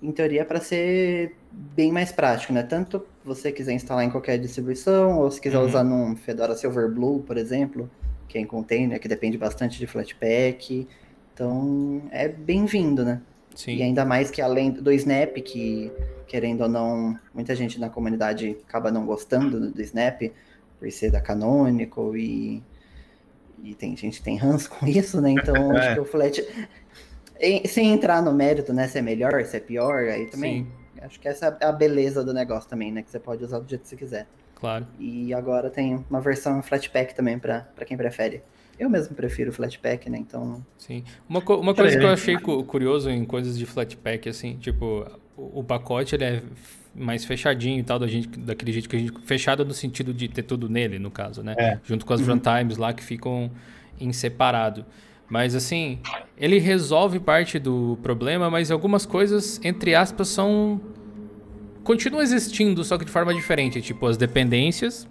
[0.00, 2.62] Em teoria, é para ser bem mais prático, né?
[2.62, 5.66] Tanto você quiser instalar em qualquer distribuição, ou se quiser uhum.
[5.66, 7.90] usar num Fedora Silverblue, por exemplo,
[8.28, 10.86] que é em container, que depende bastante de Flatpak.
[11.34, 13.20] Então, é bem-vindo, né?
[13.58, 13.74] Sim.
[13.74, 15.90] E ainda mais que além do Snap, que
[16.28, 20.30] querendo ou não, muita gente na comunidade acaba não gostando do Snap,
[20.78, 22.62] por ser da Canonical e,
[23.60, 25.32] e tem gente que tem ranço com isso, né?
[25.32, 25.78] Então é.
[25.80, 26.40] acho que o Flat.
[27.66, 28.86] Sem entrar no mérito, né?
[28.86, 30.62] Se é melhor, se é pior, aí também.
[30.62, 31.02] Sim.
[31.02, 33.02] Acho que essa é a beleza do negócio também, né?
[33.02, 34.28] Que você pode usar do jeito que você quiser.
[34.54, 34.86] Claro.
[35.00, 38.40] E agora tem uma versão Flatpak também para quem prefere.
[38.78, 40.18] Eu mesmo prefiro Flatpak, né?
[40.18, 40.64] Então.
[40.76, 41.02] Sim.
[41.28, 45.04] Uma, co uma coisa que eu achei curioso em coisas de Flatpak, assim, tipo,
[45.36, 46.42] o, o pacote ele é
[46.94, 49.12] mais fechadinho e tal, da gente, daquele jeito que a gente.
[49.24, 51.54] Fechado no sentido de ter tudo nele, no caso, né?
[51.58, 51.78] É.
[51.84, 52.34] Junto com as uhum.
[52.34, 53.50] runtimes lá que ficam
[54.00, 54.86] em separado.
[55.28, 55.98] Mas assim,
[56.36, 60.80] ele resolve parte do problema, mas algumas coisas, entre aspas, são.
[61.82, 63.82] continuam existindo, só que de forma diferente.
[63.82, 65.08] Tipo, as dependências.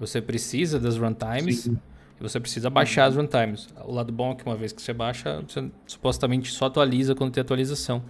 [0.00, 1.60] Você precisa das runtimes.
[1.60, 1.78] Sim
[2.22, 3.68] você precisa baixar as runtimes.
[3.84, 7.32] O lado bom é que uma vez que você baixa, você supostamente só atualiza quando
[7.32, 8.02] tem atualização.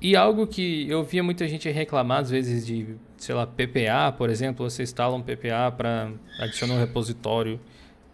[0.00, 4.28] E algo que eu via muita gente reclamar às vezes de, sei lá, PPA, por
[4.28, 7.58] exemplo, você instala um PPA para adicionar um repositório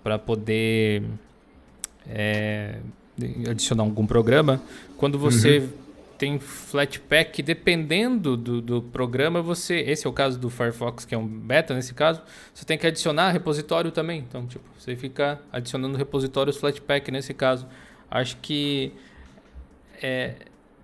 [0.02, 1.02] para poder
[2.08, 2.76] é,
[3.50, 4.62] adicionar algum programa.
[4.96, 5.68] Quando você uhum.
[6.22, 9.80] Tem Flatpak, dependendo do, do programa, você.
[9.80, 12.22] Esse é o caso do Firefox, que é um beta nesse caso,
[12.54, 14.20] você tem que adicionar repositório também.
[14.20, 17.66] Então, tipo, você fica adicionando repositórios Flatpak nesse caso.
[18.08, 18.92] Acho que.
[20.00, 20.34] É,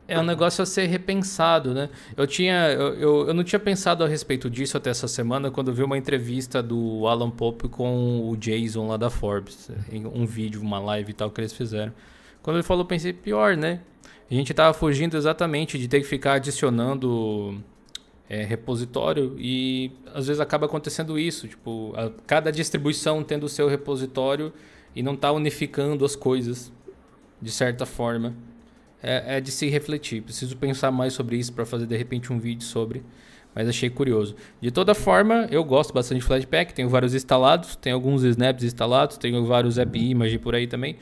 [0.09, 1.89] é um negócio a ser repensado, né?
[2.17, 5.73] Eu tinha, eu, eu, eu, não tinha pensado a respeito disso até essa semana quando
[5.73, 10.81] vi uma entrevista do Alan Pope com o Jason lá da Forbes, um vídeo, uma
[10.81, 11.93] live e tal que eles fizeram.
[12.43, 13.83] Quando ele falou, pensei pior, né?
[14.31, 17.63] A gente tava fugindo exatamente de ter que ficar adicionando
[18.29, 23.69] é, repositório e às vezes acaba acontecendo isso, tipo, a, cada distribuição tendo o seu
[23.69, 24.53] repositório
[24.95, 26.71] e não tá unificando as coisas
[27.41, 28.35] de certa forma
[29.03, 30.23] é, é de se refletir.
[30.23, 33.03] Preciso pensar mais sobre isso para fazer de repente um vídeo sobre.
[33.55, 34.37] Mas achei curioso.
[34.61, 36.75] De toda forma, eu gosto bastante de Flatpak.
[36.75, 40.97] Tenho vários instalados, tenho alguns snaps instalados, tenho vários app image por aí também.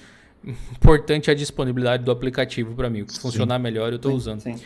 [0.46, 3.02] Importante a disponibilidade do aplicativo para mim.
[3.02, 4.40] O que funcionar melhor eu estou usando.
[4.40, 4.60] Sim.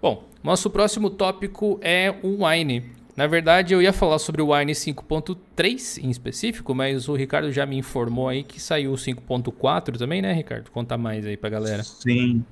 [0.00, 2.92] Bom, nosso próximo tópico é o Wine.
[3.16, 7.66] Na verdade, eu ia falar sobre o Wine 5.3 em específico, mas o Ricardo já
[7.66, 10.70] me informou aí que saiu o 5.4 também, né, Ricardo?
[10.70, 11.82] Conta mais aí pra galera.
[11.82, 12.44] Sim,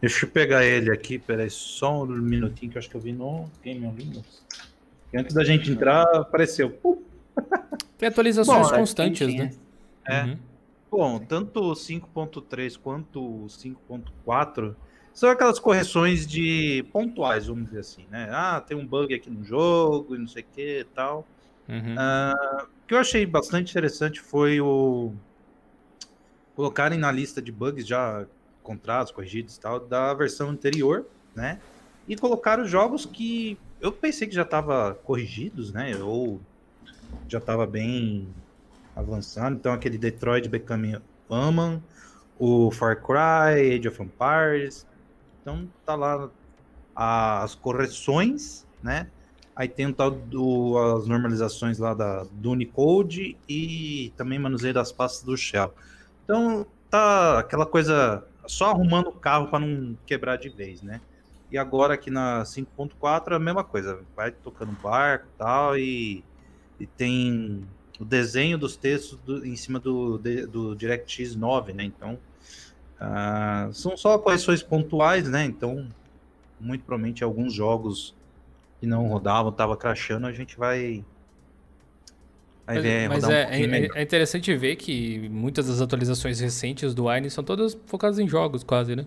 [0.00, 3.12] Deixa eu pegar ele aqui, peraí, só um minutinho que eu acho que eu vi
[3.12, 4.42] no Game on Linux.
[5.14, 6.70] antes da gente entrar, apareceu.
[7.98, 9.50] Tem atualizações Bom, constantes, né?
[10.06, 10.22] É.
[10.22, 10.38] Uhum.
[10.90, 14.74] Bom, tanto o 5.3 quanto o 5.4
[15.12, 18.28] são aquelas correções de pontuais, vamos dizer assim, né?
[18.32, 21.26] Ah, tem um bug aqui no jogo e não sei o que e tal.
[21.68, 21.94] Uhum.
[21.94, 25.12] Uh, o que eu achei bastante interessante foi o
[26.56, 28.26] colocarem na lista de bugs já
[28.62, 31.60] contratos corrigidos e tal da versão anterior, né?
[32.08, 35.96] E colocar os jogos que eu pensei que já estava corrigidos, né?
[35.96, 36.40] Ou
[37.28, 38.28] já estava bem
[38.94, 39.54] avançado.
[39.54, 40.98] Então aquele Detroit Become
[41.28, 41.82] Human,
[42.38, 44.86] o Far Cry, Age of Empires.
[45.40, 46.30] Então tá lá
[46.94, 49.08] as correções, né?
[49.54, 54.90] Aí tem o tal do, as normalizações lá da, do Unicode e também manuseio das
[54.90, 55.74] pastas do Shell.
[56.24, 61.00] Então tá aquela coisa só arrumando o carro para não quebrar de vez, né?
[61.50, 66.24] E agora aqui na 5.4 é a mesma coisa, vai tocando barco tal, e,
[66.78, 67.66] e tem
[68.00, 71.84] o desenho dos textos do, em cima do, do DirectX 9, né?
[71.84, 72.18] Então,
[72.98, 75.44] uh, são só correções pontuais, né?
[75.44, 75.86] Então,
[76.58, 78.14] muito provavelmente alguns jogos
[78.80, 81.04] que não rodavam, tava crashando, a gente vai
[82.74, 87.08] mas, é, mas um é, é, é, interessante ver que muitas das atualizações recentes do
[87.08, 89.06] Wine são todas focadas em jogos, quase, né?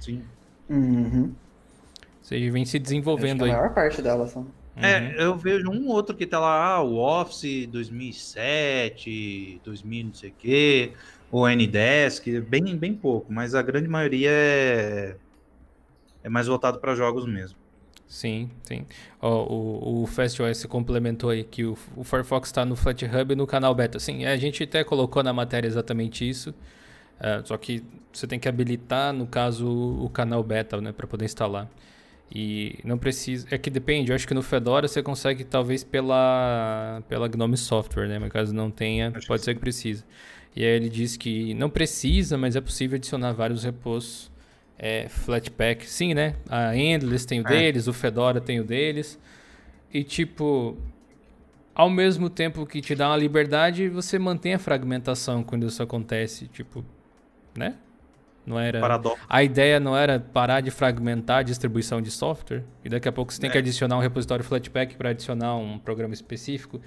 [0.00, 0.22] Sim.
[0.68, 1.26] Uhum.
[1.26, 3.52] Ou seja, vem se desenvolvendo aí.
[3.52, 4.46] A maior parte delas são.
[4.80, 5.12] É, uhum.
[5.20, 10.34] eu vejo um outro que tá lá, ah, o Office 2007, 2000 não sei o
[10.38, 10.92] quê,
[11.30, 15.16] o N10, bem, bem pouco, mas a grande maioria é,
[16.22, 17.58] é mais voltado para jogos mesmo.
[18.06, 18.86] Sim, sim.
[19.20, 23.74] o, o FastOS complementou aí que o, o Firefox está no FlatHub e no canal
[23.74, 23.98] beta.
[23.98, 26.54] Sim, a gente até colocou na matéria exatamente isso.
[27.20, 31.26] Uh, só que você tem que habilitar, no caso, o canal beta, né, para poder
[31.26, 31.68] instalar.
[32.34, 33.46] E não precisa.
[33.50, 38.06] É que depende, eu acho que no Fedora você consegue, talvez, pela, pela Gnome Software,
[38.06, 38.18] né?
[38.18, 40.04] Mas caso não tenha, acho pode que ser que precise.
[40.54, 44.30] E aí ele diz que não precisa, mas é possível adicionar vários repousos
[44.78, 46.36] é, Flatpak, sim, né?
[46.48, 47.50] A Endless tem o é.
[47.50, 49.18] deles, o Fedora tem o deles.
[49.92, 50.76] E tipo,
[51.74, 56.46] ao mesmo tempo que te dá uma liberdade, você mantém a fragmentação quando isso acontece,
[56.46, 56.84] tipo,
[57.56, 57.74] né?
[58.48, 59.22] Não era Paradoxo.
[59.28, 63.32] A ideia não era parar de fragmentar a distribuição de software e daqui a pouco
[63.32, 63.52] você tem é.
[63.52, 66.80] que adicionar um repositório Flatpak para adicionar um programa específico.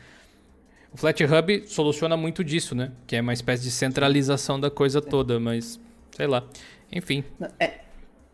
[0.92, 2.92] O FlatHub soluciona muito disso, né?
[3.06, 5.80] Que é uma espécie de centralização da coisa toda, mas
[6.12, 6.44] sei lá.
[6.92, 7.24] Enfim.
[7.60, 7.76] É,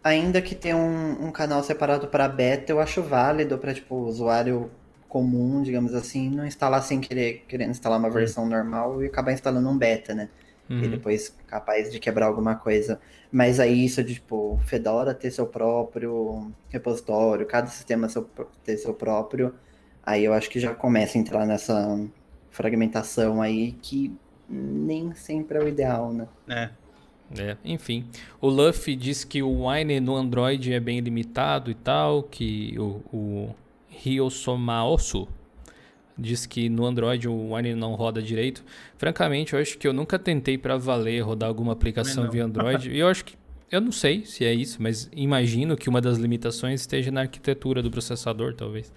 [0.04, 4.72] ainda que tenha um, um canal separado para beta, eu acho válido para tipo usuário
[5.10, 9.70] comum, digamos assim, não instalar sem querer, querendo instalar uma versão normal e acabar instalando
[9.70, 10.30] um beta, né?
[10.70, 10.84] Uhum.
[10.84, 13.00] E depois capaz de quebrar alguma coisa.
[13.32, 18.24] Mas aí isso de tipo Fedora ter seu próprio repositório, cada sistema seu,
[18.64, 19.54] ter seu próprio,
[20.06, 22.00] aí eu acho que já começa a entrar nessa
[22.50, 24.16] fragmentação aí que
[24.50, 26.28] nem sempre é o ideal, né?
[26.48, 26.70] É.
[27.38, 28.06] É, enfim.
[28.40, 33.02] O Luffy diz que o Wine no Android é bem limitado e tal, que o,
[33.12, 33.56] o
[33.90, 35.28] Ryosomaosu
[36.18, 38.64] diz que no Android o Wine não roda direito.
[38.98, 42.90] Francamente, eu acho que eu nunca tentei para valer rodar alguma aplicação via Android.
[42.92, 43.36] e eu acho que
[43.70, 47.82] Eu não sei se é isso, mas imagino que uma das limitações esteja na arquitetura
[47.84, 48.92] do processador, talvez.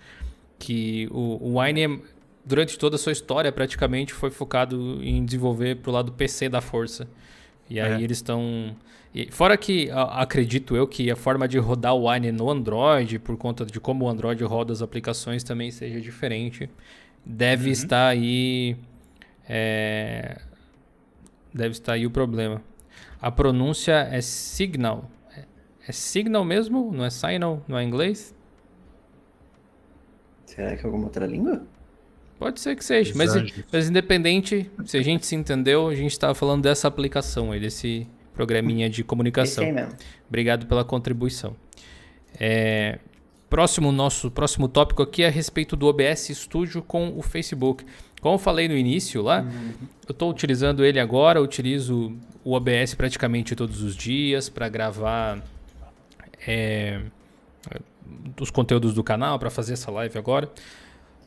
[0.58, 2.02] Que o, o Wine,
[2.44, 6.60] durante toda a sua história, praticamente foi focado em desenvolver para o lado PC da
[6.60, 7.08] força.
[7.68, 8.04] E aí é.
[8.04, 8.76] eles estão.
[9.30, 13.64] Fora que acredito eu que a forma de rodar o Wine no Android, por conta
[13.64, 16.70] de como o Android roda as aplicações, também seja diferente.
[17.24, 17.72] Deve uhum.
[17.72, 18.76] estar aí.
[19.48, 20.40] É...
[21.52, 22.62] Deve estar aí o problema.
[23.20, 25.10] A pronúncia é signal.
[25.86, 26.92] É signal mesmo?
[26.92, 27.62] Não é signal?
[27.66, 28.34] Não é inglês?
[30.46, 31.66] Será que é alguma outra língua?
[32.38, 33.30] Pode ser que seja, mas,
[33.70, 38.06] mas, independente, se a gente se entendeu, a gente estava falando dessa aplicação aí, desse
[38.32, 39.62] programinha de comunicação.
[39.62, 39.94] Esse aí mesmo.
[40.26, 41.54] Obrigado pela contribuição.
[42.38, 42.98] É,
[43.50, 47.84] próximo nosso próximo tópico aqui é a respeito do OBS Studio com o Facebook.
[48.20, 49.72] Como eu falei no início lá, uhum.
[50.08, 55.42] eu estou utilizando ele agora, utilizo o OBS praticamente todos os dias para gravar
[56.46, 57.00] é,
[58.40, 60.48] os conteúdos do canal, para fazer essa live agora.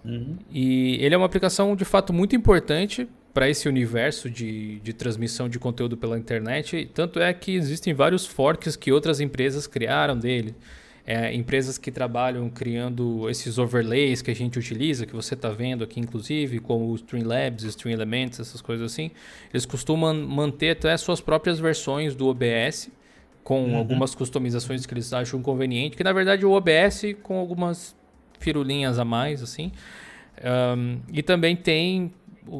[0.05, 0.37] Uhum.
[0.49, 5.49] E ele é uma aplicação de fato muito importante para esse universo de, de transmissão
[5.49, 6.89] de conteúdo pela internet.
[6.93, 10.55] Tanto é que existem vários forks que outras empresas criaram dele
[11.05, 15.83] é, empresas que trabalham criando esses overlays que a gente utiliza, que você está vendo
[15.83, 17.99] aqui, inclusive, como o Streamlabs, Stream
[18.39, 19.11] essas coisas assim,
[19.53, 22.89] eles costumam manter até suas próprias versões do OBS,
[23.43, 23.77] com uhum.
[23.77, 27.93] algumas customizações que eles acham conveniente, que na verdade o OBS com algumas
[28.39, 29.73] firulinhas a mais, assim.
[30.77, 32.13] Um, e também tem,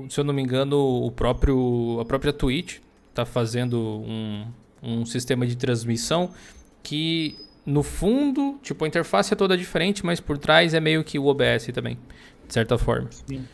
[0.09, 2.79] se eu não me engano, o próprio, a própria Twitch
[3.09, 4.45] está fazendo um,
[4.81, 6.31] um sistema de transmissão
[6.81, 11.17] que no fundo, tipo, a interface é toda diferente, mas por trás é meio que
[11.17, 11.97] o OBS também,
[12.47, 13.09] de certa forma.
[13.11, 13.45] Sim.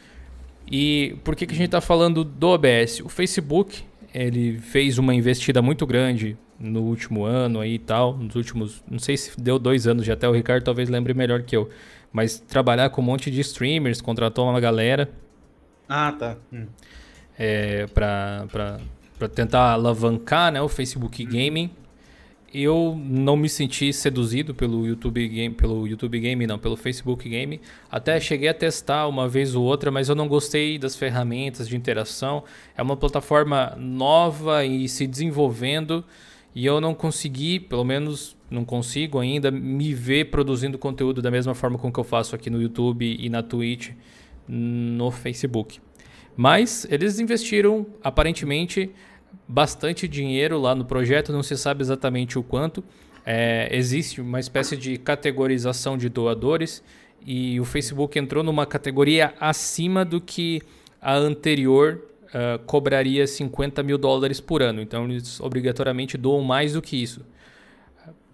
[0.72, 3.02] E por que, que a gente está falando do OBS?
[3.02, 8.36] O Facebook, ele fez uma investida muito grande no último ano aí e tal, nos
[8.36, 11.56] últimos, não sei se deu dois anos já até, o Ricardo talvez lembre melhor que
[11.56, 11.70] eu,
[12.12, 15.10] mas trabalhar com um monte de streamers, contratou uma galera.
[15.88, 16.36] Ah, tá.
[16.52, 16.66] Hum.
[17.38, 18.48] É, para
[19.34, 21.72] tentar alavancar né, o Facebook Gaming
[22.54, 27.62] eu não me senti seduzido pelo YouTube Game, pelo YouTube Game não, pelo Facebook Game.
[27.90, 31.76] Até cheguei a testar uma vez ou outra, mas eu não gostei das ferramentas de
[31.76, 32.44] interação.
[32.76, 36.04] É uma plataforma nova e se desenvolvendo
[36.54, 41.54] e eu não consegui, pelo menos não consigo ainda me ver produzindo conteúdo da mesma
[41.54, 43.92] forma com que eu faço aqui no YouTube e na Twitch,
[44.48, 45.80] no Facebook.
[46.36, 48.90] Mas eles investiram aparentemente
[49.48, 52.84] bastante dinheiro lá no projeto, não se sabe exatamente o quanto.
[53.26, 56.84] É, existe uma espécie de categorização de doadores
[57.26, 60.62] e o Facebook entrou numa categoria acima do que
[61.02, 64.82] a anterior uh, cobraria 50 mil dólares por ano.
[64.82, 67.22] Então eles obrigatoriamente doam mais do que isso.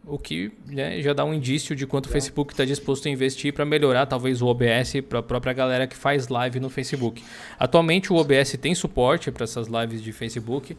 [0.08, 3.52] O que né, já dá um indício de quanto o Facebook está disposto a investir
[3.52, 7.24] para melhorar talvez o OBS para a própria galera que faz live no Facebook.
[7.58, 10.78] Atualmente o OBS tem suporte para essas lives de Facebook.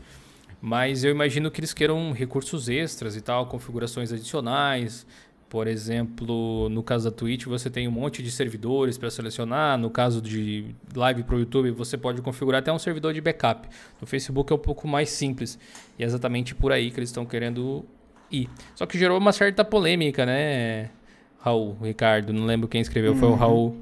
[0.60, 5.06] Mas eu imagino que eles queiram recursos extras e tal, configurações adicionais.
[5.48, 9.78] Por exemplo, no caso da Twitch, você tem um monte de servidores para selecionar.
[9.78, 13.68] No caso de live para o YouTube, você pode configurar até um servidor de backup.
[14.00, 15.58] No Facebook é um pouco mais simples.
[15.98, 17.84] E é exatamente por aí que eles estão querendo
[18.30, 18.48] ir.
[18.74, 20.90] Só que gerou uma certa polêmica, né,
[21.38, 22.32] Raul, Ricardo?
[22.32, 23.36] Não lembro quem escreveu, foi o uhum.
[23.36, 23.76] Raul.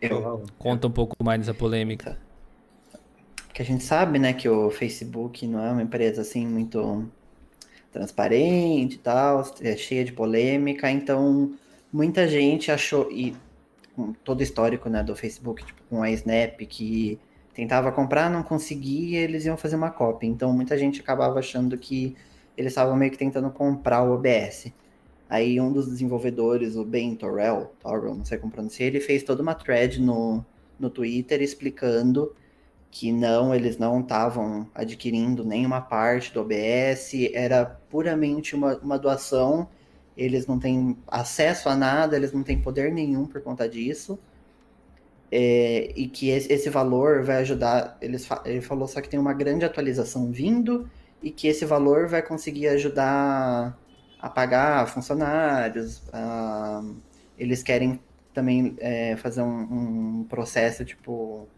[0.00, 0.44] Eu.
[0.58, 2.18] Conta um pouco mais dessa polêmica.
[3.52, 7.08] Que a gente sabe, né, que o Facebook não é uma empresa assim muito
[7.92, 11.54] transparente e tal, é cheia de polêmica, então
[11.92, 13.36] muita gente achou e
[13.94, 17.18] com todo o histórico, né, do Facebook, tipo, com a Snap que
[17.54, 20.26] tentava comprar, não conseguia, eles iam fazer uma cópia.
[20.26, 22.16] Então muita gente acabava achando que
[22.56, 24.72] eles estavam meio que tentando comprar o OBS.
[25.28, 29.42] Aí um dos desenvolvedores, o Ben Torrell, Torrell, não sei como pronunciar, ele fez toda
[29.42, 30.44] uma thread no,
[30.78, 32.34] no Twitter explicando
[32.90, 39.68] que não, eles não estavam adquirindo nenhuma parte do OBS, era puramente uma, uma doação,
[40.16, 44.16] eles não têm acesso a nada, eles não têm poder nenhum por conta disso.
[45.32, 47.98] É, e que esse, valor vai ajudar.
[48.00, 50.88] Eles, ele falou só que tem uma grande atualização vindo
[51.24, 53.74] e que esse valor vai conseguir ajudar
[54.20, 56.02] a pagar funcionários.
[56.12, 56.84] A,
[57.38, 57.98] eles querem
[58.34, 61.48] também é, fazer um, um, processo tipo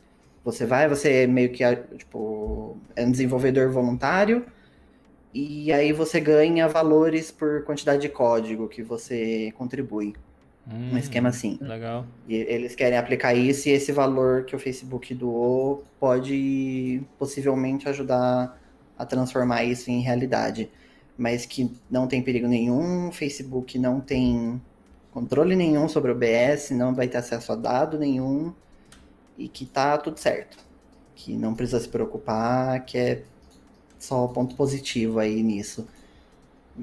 [0.44, 1.64] você vai, você é meio que
[1.98, 4.46] tipo, é um desenvolvedor voluntário,
[5.34, 10.14] e aí você ganha valores por quantidade de código que você contribui.
[10.68, 11.58] Hum, um esquema assim.
[11.60, 12.06] Legal.
[12.28, 18.56] E eles querem aplicar isso e esse valor que o Facebook doou pode possivelmente ajudar
[18.98, 20.70] a transformar isso em realidade.
[21.18, 24.60] mas que não tem perigo nenhum, Facebook não tem
[25.10, 28.52] controle nenhum sobre o OBS, não vai ter acesso a dado nenhum
[29.38, 30.58] e que tá tudo certo.
[31.14, 33.22] Que não precisa se preocupar, que é
[33.98, 35.86] só ponto positivo aí nisso.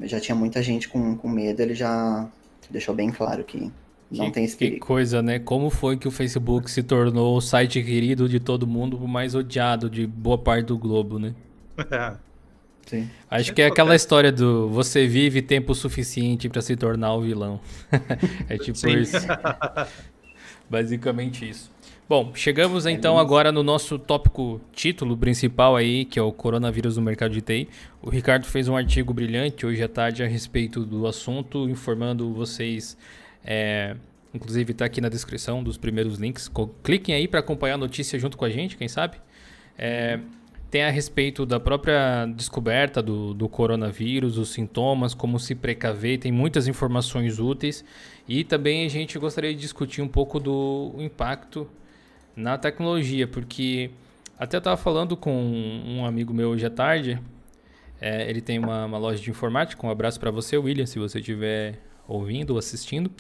[0.02, 2.28] Já tinha muita gente com, com medo, ele já
[2.72, 3.72] deixou bem claro que
[4.12, 4.80] não que, tem esse perigo.
[4.80, 5.40] Que coisa, né?
[5.40, 9.36] Como foi que o Facebook se tornou o site querido de todo mundo, o mais
[9.36, 11.36] odiado de boa parte do globo, né?
[12.86, 13.10] Sim.
[13.30, 17.60] Acho que é aquela história do você vive tempo suficiente para se tornar o vilão.
[18.50, 19.00] é tipo Sim.
[19.00, 19.18] isso.
[20.70, 21.72] Basicamente isso.
[22.08, 26.98] Bom, chegamos é então agora no nosso tópico título principal aí, que é o coronavírus
[26.98, 27.70] no mercado de TI.
[28.02, 32.98] O Ricardo fez um artigo brilhante hoje à tarde a respeito do assunto, informando vocês.
[33.44, 33.96] É,
[34.34, 36.52] inclusive está aqui na descrição dos primeiros links.
[36.84, 39.18] Cliquem aí para acompanhar a notícia junto com a gente, quem sabe.
[39.78, 40.20] É,
[40.74, 46.32] tem a respeito da própria descoberta do, do coronavírus, os sintomas, como se precaver, tem
[46.32, 47.86] muitas informações úteis.
[48.28, 51.70] E também a gente gostaria de discutir um pouco do impacto
[52.36, 53.92] na tecnologia, porque
[54.36, 55.32] até estava falando com
[55.86, 57.22] um amigo meu hoje à tarde,
[58.02, 61.20] é, ele tem uma, uma, loja de informática, um abraço para você, William, se você
[61.20, 63.12] estiver ouvindo ou assistindo.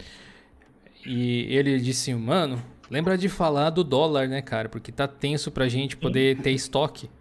[1.05, 4.69] E ele disse, mano, lembra de falar do dólar, né, cara?
[4.69, 7.11] Porque tá tenso pra gente poder ter estoque.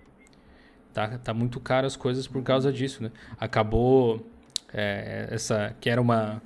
[0.93, 3.11] Tá, tá muito caro as coisas por causa disso, né?
[3.39, 4.27] Acabou
[4.73, 6.43] é, essa que era uma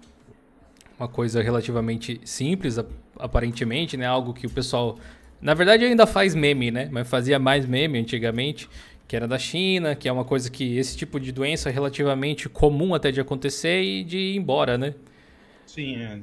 [0.99, 2.79] uma coisa relativamente simples,
[3.19, 4.07] aparentemente, né?
[4.07, 4.99] Algo que o pessoal,
[5.41, 6.89] na verdade, ainda faz meme, né?
[6.91, 8.69] Mas fazia mais meme antigamente,
[9.07, 12.49] que era da China, que é uma coisa que esse tipo de doença é relativamente
[12.49, 14.95] comum até de acontecer e de ir embora, né?
[15.67, 15.97] Sim.
[16.03, 16.19] É...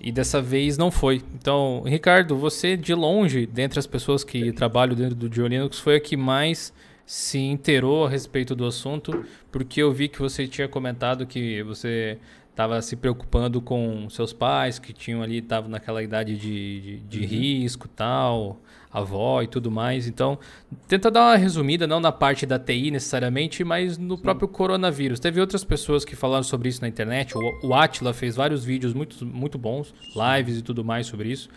[0.00, 1.20] E dessa vez não foi.
[1.34, 6.00] Então, Ricardo, você de longe, dentre as pessoas que trabalham dentro do Geolinux, foi a
[6.00, 6.72] que mais
[7.08, 12.18] se inteirou a respeito do assunto, porque eu vi que você tinha comentado que você
[12.50, 17.20] estava se preocupando com seus pais, que tinham ali, estavam naquela idade de, de, de
[17.20, 17.26] uhum.
[17.26, 18.60] risco tal,
[18.92, 20.06] avó e tudo mais.
[20.06, 20.38] Então,
[20.86, 24.22] tenta dar uma resumida, não na parte da TI necessariamente, mas no Sim.
[24.22, 25.18] próprio coronavírus.
[25.18, 27.32] Teve outras pessoas que falaram sobre isso na internet.
[27.38, 31.48] O, o Atila fez vários vídeos muito, muito bons, lives e tudo mais sobre isso.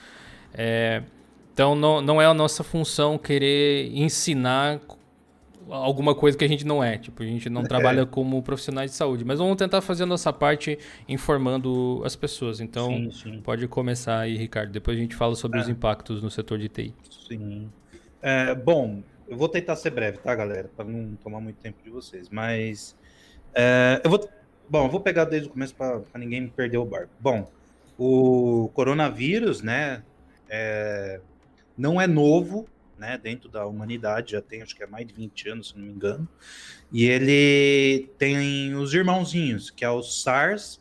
[0.54, 1.04] É,
[1.54, 4.80] então, não, não é a nossa função querer ensinar
[5.72, 6.98] alguma coisa que a gente não é.
[6.98, 7.66] Tipo, a gente não é.
[7.66, 9.24] trabalha como profissionais de saúde.
[9.24, 12.60] Mas vamos tentar fazer a nossa parte informando as pessoas.
[12.60, 13.42] Então, sim, sim.
[13.42, 14.72] pode começar aí, Ricardo.
[14.72, 15.62] Depois a gente fala sobre é.
[15.62, 16.94] os impactos no setor de TI.
[17.28, 17.70] Sim.
[18.22, 20.70] É, bom, eu vou tentar ser breve, tá, galera?
[20.76, 22.30] Para não tomar muito tempo de vocês.
[22.30, 22.96] Mas
[23.54, 24.30] é, eu vou.
[24.70, 27.10] Bom, eu vou pegar desde o começo para ninguém perder o barco.
[27.20, 27.50] Bom,
[27.98, 30.02] o coronavírus, né?
[30.50, 31.20] É,
[31.78, 32.68] não é novo,
[33.02, 35.84] né, dentro da humanidade, já tem acho que é mais de 20 anos, se não
[35.84, 36.30] me engano.
[36.92, 40.80] E ele tem os irmãozinhos, que é o SARS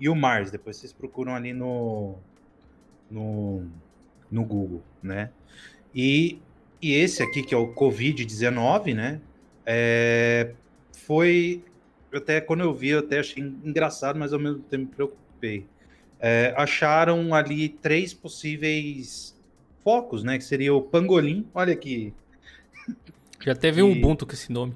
[0.00, 0.50] e o MARS.
[0.50, 2.18] Depois vocês procuram ali no,
[3.08, 3.70] no,
[4.28, 5.30] no Google, né?
[5.94, 6.40] E,
[6.82, 9.20] e esse aqui, que é o Covid-19, né?
[9.64, 10.52] É,
[10.92, 11.62] foi.
[12.12, 15.68] Até quando eu vi, eu até achei engraçado, mas ao mesmo tempo me preocupei.
[16.18, 19.39] É, acharam ali três possíveis
[19.84, 20.38] focos, né?
[20.38, 21.46] Que seria o Pangolim.
[21.54, 22.14] Olha aqui.
[23.44, 24.74] Já teve um Ubuntu com esse nome.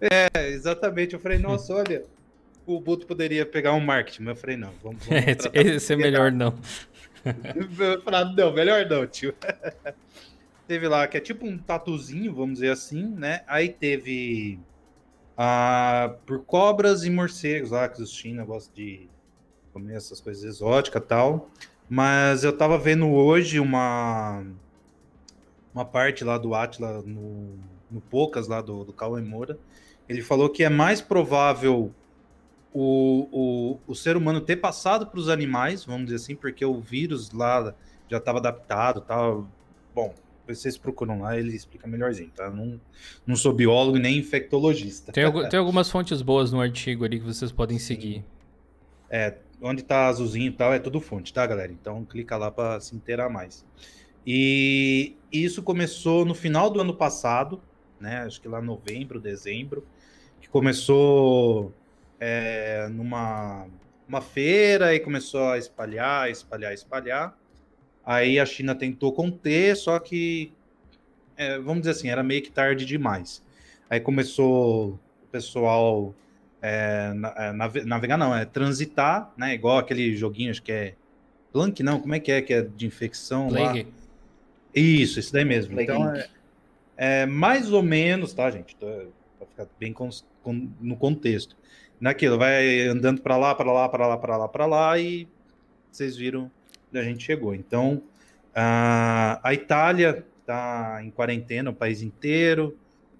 [0.00, 1.14] É, exatamente.
[1.14, 2.04] Eu falei, nossa, olha,
[2.66, 5.04] o Ubuntu poderia pegar um marketing, mas eu falei, não, vamos.
[5.06, 5.24] vamos
[5.54, 6.54] esse é melhor não.
[7.24, 9.34] eu falei, não, melhor não, tio.
[10.66, 13.42] teve lá, que é tipo um tatuzinho, vamos dizer assim, né?
[13.46, 14.58] Aí teve
[15.36, 19.08] ah, por cobras e morcegos lá, que os China gostam de
[19.72, 21.50] comer essas coisas exóticas e tal.
[21.94, 24.42] Mas eu tava vendo hoje uma
[25.74, 27.58] uma parte lá do Atila no,
[27.90, 29.58] no Poucas, lá do, do Cauê Moura.
[30.08, 31.92] Ele falou que é mais provável
[32.72, 36.80] o, o, o ser humano ter passado para os animais, vamos dizer assim, porque o
[36.80, 37.74] vírus lá
[38.08, 39.46] já estava adaptado tal.
[39.94, 40.14] Bom,
[40.48, 42.48] vocês procuram lá, ele explica melhorzinho, tá?
[42.48, 42.80] Não,
[43.26, 45.12] não sou biólogo nem infectologista.
[45.12, 48.24] Tem, tem algumas fontes boas no artigo ali que vocês podem seguir.
[49.10, 51.72] É, onde tá azulzinho e tal, é tudo fonte, tá, galera?
[51.72, 53.64] Então clica lá para se inteirar mais.
[54.26, 57.62] E isso começou no final do ano passado,
[58.00, 58.22] né?
[58.22, 59.86] Acho que lá novembro, dezembro,
[60.40, 61.72] que começou
[62.20, 63.66] é, numa
[64.08, 67.38] uma feira e começou a espalhar, espalhar, espalhar.
[68.04, 70.52] Aí a China tentou conter, só que,
[71.36, 73.42] é, vamos dizer assim, era meio que tarde demais.
[73.88, 76.14] Aí começou o pessoal
[76.62, 77.52] é, é
[77.84, 79.54] navegar não, é transitar, né?
[79.54, 80.94] Igual aquele joguinho, acho que é
[81.52, 83.82] Plank, não, como é que é que é de infecção Plague.
[83.82, 83.88] lá?
[84.74, 85.74] Isso, isso daí mesmo.
[85.74, 86.28] Plague então é,
[86.96, 88.74] é, mais ou menos, tá, gente?
[88.76, 89.94] Pra ficar bem
[90.80, 91.56] no contexto.
[92.00, 95.28] Naquilo, vai andando para lá, para lá, para lá, para lá, para lá, e
[95.90, 96.50] vocês viram
[96.88, 97.54] onde a gente chegou.
[97.54, 98.02] Então,
[98.54, 102.76] a, a Itália está em quarentena, o país inteiro,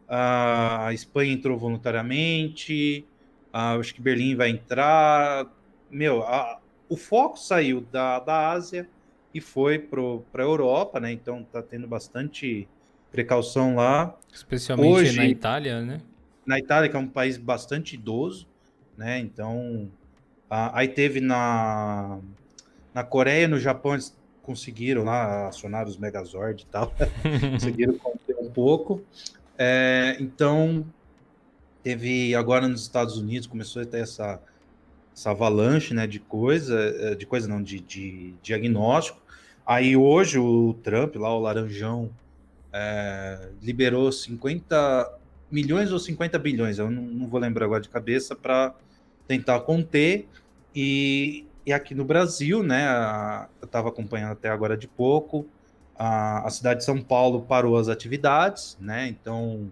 [0.09, 3.07] a Espanha entrou voluntariamente,
[3.53, 5.47] acho que Berlim vai entrar.
[5.91, 8.89] Meu, a, o foco saiu da, da Ásia
[9.35, 11.13] e foi para a Europa, né?
[11.13, 12.69] Então tá tendo bastante
[13.11, 14.17] precaução lá.
[14.33, 16.01] Especialmente Hoje, na Itália, né?
[16.45, 18.49] Na Itália, que é um país bastante idoso,
[18.97, 19.19] né?
[19.19, 19.91] Então,
[20.51, 22.19] a, aí teve na,
[22.95, 26.93] na Coreia, no Japão, eles conseguiram lá acionar os Megazord e tal,
[27.53, 29.03] conseguiram conter um pouco.
[29.57, 30.85] É, então,
[31.83, 34.41] teve agora nos Estados Unidos, começou a ter essa,
[35.15, 39.21] essa avalanche né, de coisa, é, de coisa não, de, de diagnóstico.
[39.67, 42.11] Aí hoje o Trump, lá o Laranjão,
[42.73, 45.19] é, liberou 50
[45.51, 48.75] milhões ou 50 bilhões, eu não, não vou lembrar agora de cabeça, para
[49.29, 50.27] tentar conter.
[50.75, 55.47] E, e, aqui no Brasil, né, a, eu estava acompanhando até agora de pouco,
[55.95, 59.71] a, a cidade de São Paulo parou as atividades, né, então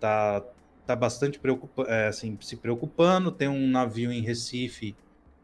[0.00, 0.42] tá,
[0.86, 3.32] tá bastante preocupa, é, assim, se preocupando.
[3.32, 4.94] Tem um navio em Recife,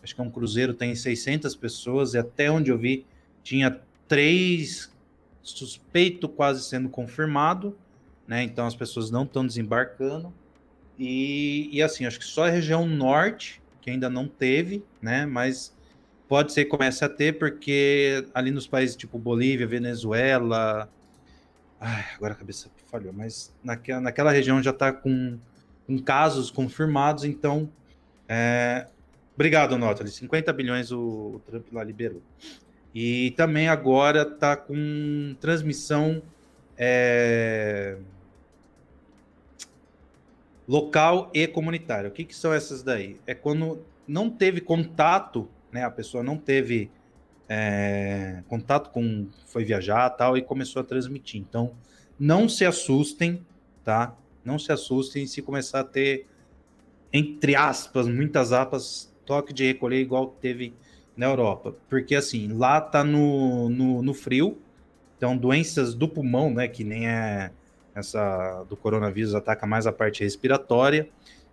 [0.02, 3.04] acho que é um cruzeiro, tem 600 pessoas, e até onde eu vi,
[3.42, 4.92] tinha três
[5.42, 7.76] suspeito quase sendo confirmado,
[8.26, 8.42] né?
[8.42, 10.32] Então as pessoas não estão desembarcando.
[10.98, 15.26] E, e assim, acho que só a região norte, que ainda não teve, né?
[15.26, 15.74] Mas
[16.28, 20.88] pode ser que comece a ter, porque ali nos países tipo Bolívia, Venezuela.
[21.80, 25.38] Ai, agora a cabeça falhou, mas naquela, naquela região já está com,
[25.86, 27.68] com, casos confirmados, então.
[28.28, 28.86] É...
[29.34, 30.06] Obrigado, Nota.
[30.06, 31.00] 50 bilhões o,
[31.36, 32.20] o Trump lá liberou.
[32.94, 36.22] E também agora está com transmissão
[36.76, 37.96] é,
[40.68, 42.10] local e comunitária.
[42.10, 43.18] O que, que são essas daí?
[43.26, 45.82] É quando não teve contato, né?
[45.84, 46.90] A pessoa não teve
[47.48, 51.40] é, contato com, foi viajar tal e começou a transmitir.
[51.40, 51.72] Então,
[52.22, 53.44] não se assustem,
[53.82, 54.16] tá?
[54.44, 56.28] Não se assustem se começar a ter,
[57.12, 60.72] entre aspas, muitas aspas, toque de recolher igual teve
[61.16, 61.74] na Europa.
[61.88, 64.56] Porque, assim, lá tá no, no, no frio,
[65.16, 67.50] então doenças do pulmão, né, que nem é
[67.92, 71.08] essa do coronavírus ataca mais a parte respiratória,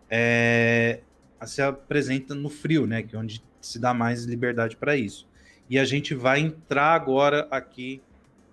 [0.08, 1.00] é,
[1.48, 5.28] se apresenta no frio, né, que é onde se dá mais liberdade para isso.
[5.68, 8.04] E a gente vai entrar agora aqui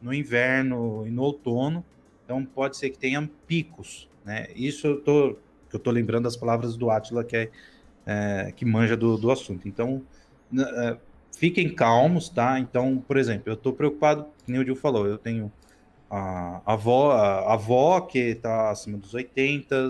[0.00, 1.84] no inverno e no outono,
[2.26, 4.48] então pode ser que tenha picos, né?
[4.56, 5.36] Isso eu tô,
[5.72, 7.50] eu tô lembrando as palavras do Atila que é,
[8.04, 9.68] é que manja do, do assunto.
[9.68, 10.02] Então
[10.58, 10.96] é,
[11.38, 12.58] fiquem calmos, tá?
[12.58, 15.52] Então, por exemplo, eu estou preocupado, como o Gil falou, eu tenho
[16.10, 19.88] a, avó, a, avó que está acima dos 80,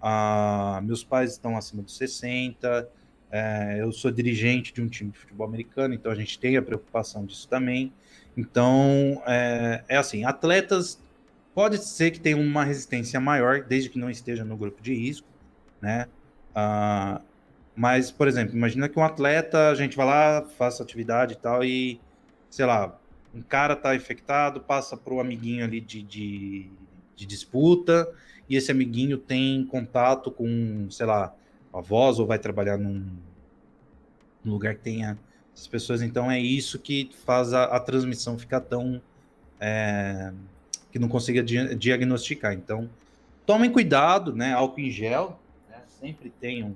[0.00, 2.88] a, meus pais estão acima dos 60,
[3.30, 6.62] é, eu sou dirigente de um time de futebol americano, então a gente tem a
[6.62, 7.92] preocupação disso também.
[8.34, 10.98] Então, é, é assim, atletas
[11.56, 15.26] pode ser que tenham uma resistência maior, desde que não esteja no grupo de risco,
[15.80, 16.06] né?
[16.50, 17.18] Uh,
[17.74, 21.64] mas, por exemplo, imagina que um atleta, a gente vai lá, faça atividade e tal,
[21.64, 21.98] e,
[22.50, 23.00] sei lá,
[23.34, 26.70] um cara tá infectado, passa para o amiguinho ali de, de,
[27.16, 28.06] de, disputa,
[28.50, 31.34] e esse amiguinho tem contato com, sei lá,
[31.72, 33.02] avós, ou vai trabalhar num,
[34.44, 35.18] num lugar que tenha
[35.54, 36.02] essas pessoas.
[36.02, 39.00] Então, é isso que faz a, a transmissão ficar tão.
[39.58, 40.34] É,
[40.96, 42.54] que não consiga di diagnosticar.
[42.54, 42.88] Então,
[43.44, 44.54] tomem cuidado, né?
[44.54, 45.38] Álcool em gel,
[45.68, 45.76] né?
[46.00, 46.74] sempre tenham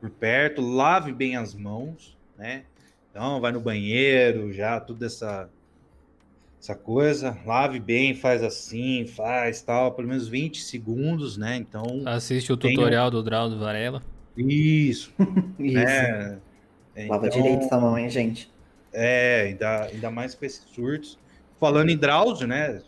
[0.00, 2.64] por perto, lave bem as mãos, né?
[3.08, 5.48] Então, vai no banheiro, já tudo essa
[6.58, 11.56] essa coisa, lave bem, faz assim, faz tal, pelo menos 20 segundos, né?
[11.56, 14.02] Então, assiste o tutorial do Drauzio Varela.
[14.36, 15.12] Isso.
[15.60, 15.74] Isso.
[15.74, 16.38] Né?
[17.06, 18.50] Lava então, direito essa mão, hein, gente?
[18.92, 21.18] É, ainda, ainda mais com esses surtos.
[21.60, 22.80] Falando em Drauzio, né?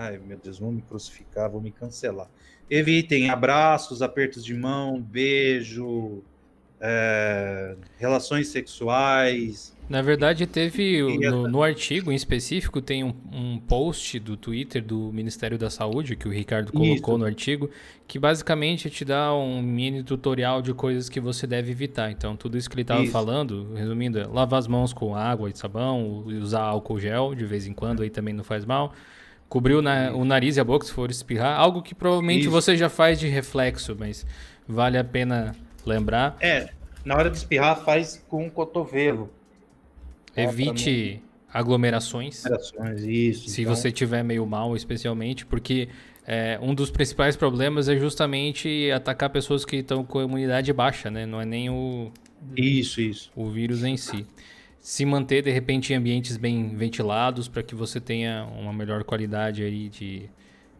[0.00, 2.30] Ai, meu Deus, vão me crucificar, vão me cancelar.
[2.70, 6.22] Evitem abraços, apertos de mão, beijo,
[6.80, 9.76] é, relações sexuais.
[9.90, 15.12] Na verdade, teve no, no artigo em específico, tem um, um, post do Twitter do
[15.12, 17.18] Ministério da Saúde, que o Ricardo colocou Isso.
[17.18, 17.68] no artigo,
[18.08, 22.10] que basicamente te dá um mini tutorial de coisas que você deve evitar.
[22.10, 25.58] Então, tudo isso que ele estava falando, resumindo, é lavar as mãos com água e
[25.58, 28.94] sabão, usar álcool gel de vez em quando, aí também não faz mal.
[29.50, 32.50] Cobrir o, na, o nariz e a boca se for espirrar, algo que provavelmente isso.
[32.50, 34.24] você já faz de reflexo, mas
[34.66, 36.36] vale a pena lembrar.
[36.40, 36.70] É,
[37.04, 39.28] na hora de espirrar, faz com o cotovelo.
[40.36, 41.20] Evite
[41.52, 42.46] aglomerações.
[42.46, 43.50] Aglomerações, isso.
[43.50, 43.74] Se então...
[43.74, 45.88] você tiver meio mal, especialmente, porque
[46.24, 51.10] é, um dos principais problemas é justamente atacar pessoas que estão com a imunidade baixa,
[51.10, 51.26] né?
[51.26, 52.12] Não é nem o,
[52.56, 53.32] isso, isso.
[53.34, 54.24] o vírus em si.
[54.80, 59.62] Se manter, de repente, em ambientes bem ventilados para que você tenha uma melhor qualidade
[59.62, 60.30] aí de,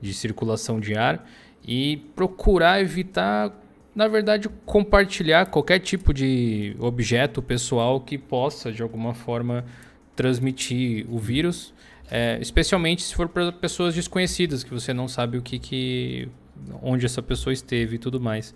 [0.01, 1.29] de circulação de ar
[1.63, 3.53] e procurar evitar,
[3.95, 9.65] na verdade, compartilhar qualquer tipo de objeto pessoal que possa, de alguma forma,
[10.17, 11.75] transmitir o vírus
[12.11, 16.29] é, especialmente se for para pessoas desconhecidas, que você não sabe o que, que.
[16.83, 18.53] onde essa pessoa esteve e tudo mais.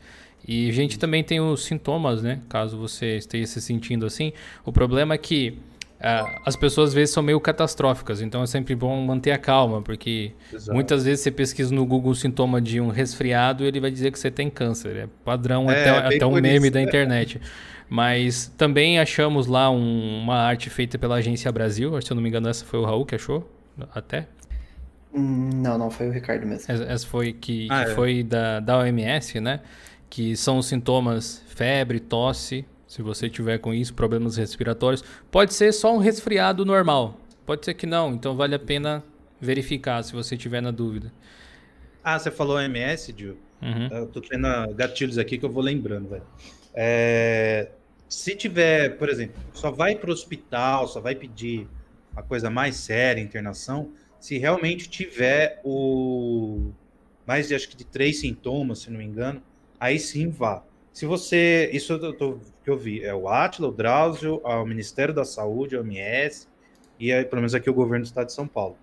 [0.47, 2.41] E a gente também tem os sintomas, né?
[2.49, 4.33] Caso você esteja se sentindo assim.
[4.65, 5.59] O problema é que
[6.01, 9.81] uh, as pessoas às vezes são meio catastróficas, então é sempre bom manter a calma,
[9.81, 10.75] porque Exato.
[10.75, 14.11] muitas vezes você pesquisa no Google o sintoma de um resfriado e ele vai dizer
[14.11, 14.97] que você tem câncer.
[14.97, 16.71] É padrão é, até, até um meme isso.
[16.71, 17.41] da internet.
[17.89, 22.01] Mas também achamos lá um, uma arte feita pela Agência Brasil.
[22.03, 23.49] Se eu não me engano, essa foi o Raul que achou,
[23.95, 24.27] até.
[25.15, 26.65] Hum, não, não foi o Ricardo mesmo.
[26.69, 27.95] Essa foi que, ah, que é.
[27.95, 29.61] foi da, da OMS, né?
[30.15, 32.65] Que são os sintomas febre, tosse.
[32.87, 35.03] Se você tiver com isso, problemas respiratórios.
[35.29, 37.19] Pode ser só um resfriado normal.
[37.45, 38.15] Pode ser que não.
[38.15, 39.03] Então vale a pena
[39.41, 41.13] verificar se você tiver na dúvida.
[42.05, 43.37] Ah, você falou OMS, Gil?
[43.61, 43.89] Uhum.
[43.91, 44.47] Eu tô tendo
[44.77, 46.23] gatilhos aqui que eu vou lembrando, velho.
[46.73, 47.71] É,
[48.09, 51.67] se tiver, por exemplo, só vai para o hospital, só vai pedir
[52.15, 53.91] a coisa mais séria, internação,
[54.21, 56.71] se realmente tiver o
[57.27, 59.43] mais de acho que de três sintomas, se não me engano,
[59.79, 60.63] aí sim vá.
[60.93, 65.13] Se você, isso eu tô, que eu vi, é o Atila, o Drauzio, o Ministério
[65.13, 66.47] da Saúde, a OMS,
[66.99, 68.79] e aí, pelo menos aqui o governo do estado de São Paulo.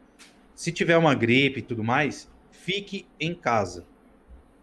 [0.54, 3.86] Se tiver uma gripe e tudo mais, fique em casa.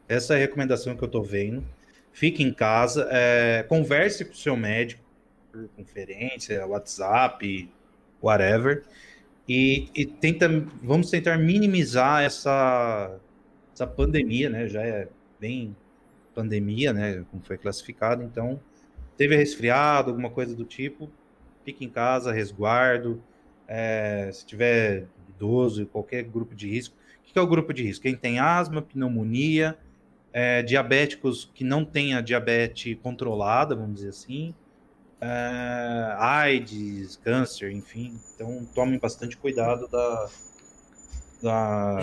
[0.07, 1.65] Essa é a recomendação que eu tô vendo
[2.19, 5.01] fique em casa, é, converse com o seu médico
[5.53, 7.71] por conferência, WhatsApp,
[8.21, 8.83] whatever,
[9.49, 10.49] e, e tenta,
[10.83, 13.17] vamos tentar minimizar essa,
[13.73, 14.67] essa pandemia, né?
[14.67, 15.09] Já é
[15.39, 15.77] bem
[16.39, 17.25] pandemia, né?
[17.33, 18.61] Como foi classificado, então
[19.17, 21.11] teve resfriado, alguma coisa do tipo,
[21.65, 23.21] fique em casa, resguardo.
[23.67, 26.97] É, se tiver idoso, qualquer grupo de risco.
[27.21, 28.05] O que é o grupo de risco?
[28.05, 29.77] Quem tem asma, pneumonia,
[30.33, 34.55] é, diabéticos que não têm a diabetes controlada, vamos dizer assim,
[35.21, 38.19] é, AIDS, câncer, enfim.
[38.35, 40.31] Então tomem bastante cuidado da.
[41.43, 41.99] Da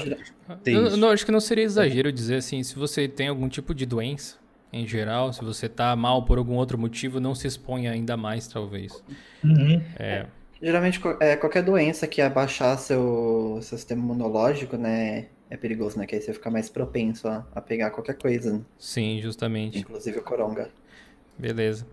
[0.66, 3.86] eu, não, acho que não seria exagero dizer assim, se você tem algum tipo de
[3.86, 4.38] doença,
[4.72, 8.48] em geral, se você está mal por algum outro motivo, não se exponha ainda mais,
[8.48, 9.04] talvez.
[9.44, 9.82] Uhum.
[9.98, 10.26] É.
[10.62, 16.06] Geralmente, é, qualquer doença que abaixar seu, seu sistema imunológico, né, é perigoso, né?
[16.06, 18.54] Que aí você fica mais propenso a, a pegar qualquer coisa.
[18.54, 18.62] Né?
[18.78, 19.80] Sim, justamente.
[19.80, 20.70] Inclusive o coronga.
[21.38, 21.86] Beleza.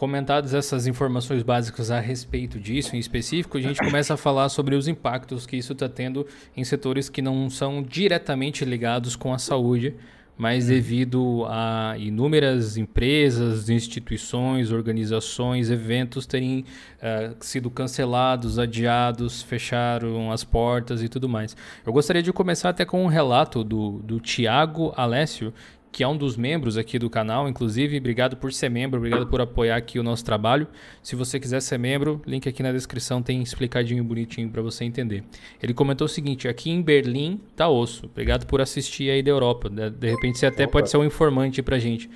[0.00, 4.74] Comentadas essas informações básicas a respeito disso, em específico, a gente começa a falar sobre
[4.74, 6.26] os impactos que isso está tendo
[6.56, 9.94] em setores que não são diretamente ligados com a saúde,
[10.38, 16.64] mas devido a inúmeras empresas, instituições, organizações, eventos terem
[16.96, 21.54] uh, sido cancelados, adiados, fecharam as portas e tudo mais.
[21.84, 25.52] Eu gostaria de começar até com um relato do, do Tiago Alessio,
[25.92, 27.98] que é um dos membros aqui do canal, inclusive.
[27.98, 30.66] Obrigado por ser membro, obrigado por apoiar aqui o nosso trabalho.
[31.02, 35.24] Se você quiser ser membro, link aqui na descrição tem explicadinho bonitinho para você entender.
[35.62, 38.06] Ele comentou o seguinte: aqui em Berlim tá osso.
[38.06, 39.68] Obrigado por assistir aí da Europa.
[39.68, 40.72] De repente você até Opa.
[40.72, 42.08] pode ser um informante pra gente.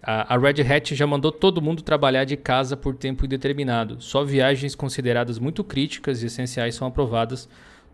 [0.00, 4.00] A Red Hat já mandou todo mundo trabalhar de casa por tempo indeterminado.
[4.00, 7.48] Só viagens consideradas muito críticas e essenciais são aprovadas,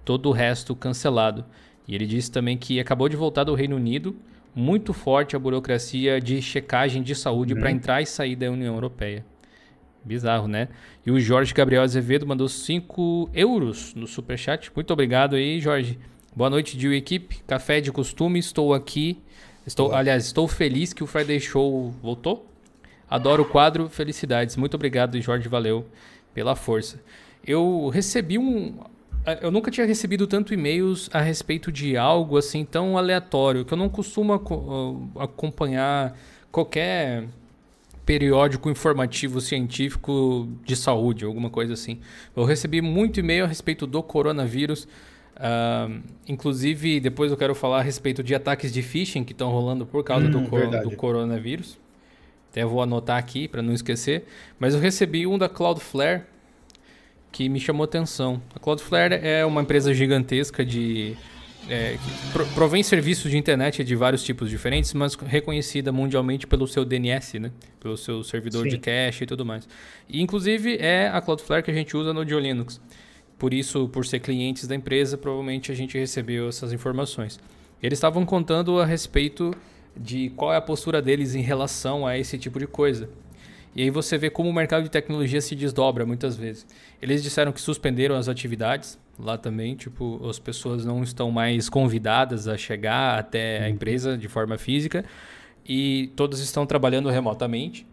[0.05, 1.45] todo o resto cancelado.
[1.89, 4.15] E ele disse também que acabou de voltar do Reino Unido
[4.55, 7.61] muito forte a burocracia de checagem de saúde uhum.
[7.61, 9.25] para entrar e sair da União Europeia.
[10.05, 10.69] Bizarro, né?
[11.05, 14.71] E o Jorge Gabriel Azevedo mandou 5 euros no superchat.
[14.75, 15.99] Muito obrigado aí, Jorge.
[16.37, 17.43] Boa noite, Dio equipe.
[17.47, 19.19] Café de costume, estou aqui.
[19.67, 20.01] Estou, Olá.
[20.01, 22.47] aliás, estou feliz que o Friday Show voltou.
[23.09, 24.57] Adoro o quadro, felicidades.
[24.57, 25.87] Muito obrigado, Jorge, valeu
[26.35, 27.01] pela força.
[27.47, 28.79] Eu recebi um,
[29.41, 33.79] eu nunca tinha recebido tanto e-mails a respeito de algo assim tão aleatório, que eu
[33.79, 34.35] não costumo
[35.19, 36.17] acompanhar
[36.53, 37.25] qualquer
[38.05, 42.01] periódico informativo científico de saúde, alguma coisa assim.
[42.37, 44.87] Eu recebi muito e-mail a respeito do coronavírus.
[45.37, 49.85] Uh, inclusive, depois eu quero falar a respeito de ataques de phishing que estão rolando
[49.87, 51.79] por causa hum, do, cor do coronavírus.
[52.51, 54.27] Até vou anotar aqui para não esquecer.
[54.59, 56.23] Mas eu recebi um da Cloudflare
[57.35, 58.41] que me chamou atenção.
[58.55, 61.17] A Cloudflare é uma empresa gigantesca de
[61.69, 66.85] é, que provém serviços de internet de vários tipos diferentes, mas reconhecida mundialmente pelo seu
[66.85, 67.51] DNS, né?
[67.81, 68.69] Pelo seu servidor Sim.
[68.69, 69.69] de cache e tudo mais.
[70.09, 72.81] E, inclusive, é a Cloudflare que a gente usa no Dio Linux.
[73.37, 77.41] Por isso, por ser clientes da empresa, provavelmente a gente recebeu essas informações.
[77.83, 79.53] Eles estavam contando a respeito
[79.97, 83.11] de qual é a postura deles em relação a esse tipo de coisa.
[83.75, 86.67] E aí você vê como o mercado de tecnologia se desdobra muitas vezes.
[87.03, 92.47] Eles disseram que suspenderam as atividades lá também, tipo, as pessoas não estão mais convidadas
[92.47, 95.05] a chegar até a empresa de forma física
[95.67, 97.87] e todos estão trabalhando remotamente.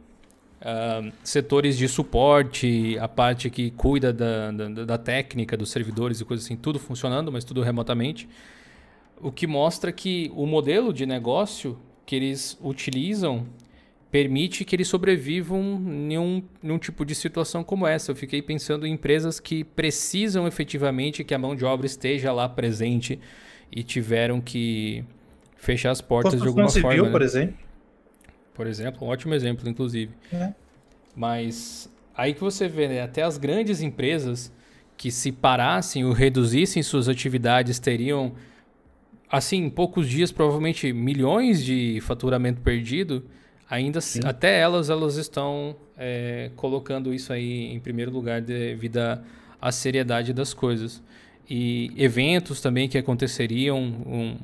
[0.62, 6.26] Uh, setores de suporte, a parte que cuida da, da, da, técnica, dos servidores e
[6.26, 8.30] coisas assim, tudo funcionando, mas tudo remotamente.
[9.20, 13.48] O que mostra que o modelo de negócio que eles utilizam
[14.12, 18.12] permite que eles sobrevivam em um, em um tipo de situação como essa.
[18.12, 22.50] Eu fiquei pensando em empresas que precisam efetivamente que a mão de obra esteja lá
[22.50, 23.18] presente
[23.72, 25.06] e tiveram que
[25.56, 27.04] fechar as portas de alguma civil, forma.
[27.04, 27.12] Né?
[27.12, 27.56] por exemplo.
[28.54, 30.12] Por exemplo, um ótimo exemplo, inclusive.
[30.34, 30.54] É.
[31.16, 33.02] Mas aí que você vê, né?
[33.02, 34.52] até as grandes empresas
[34.98, 38.34] que se parassem ou reduzissem suas atividades teriam,
[39.30, 43.24] assim, em poucos dias, provavelmente milhões de faturamento perdido
[43.72, 44.20] ainda Sim.
[44.26, 48.98] até elas elas estão é, colocando isso aí em primeiro lugar devido
[49.62, 51.02] à seriedade das coisas
[51.50, 54.38] e eventos também que aconteceriam um,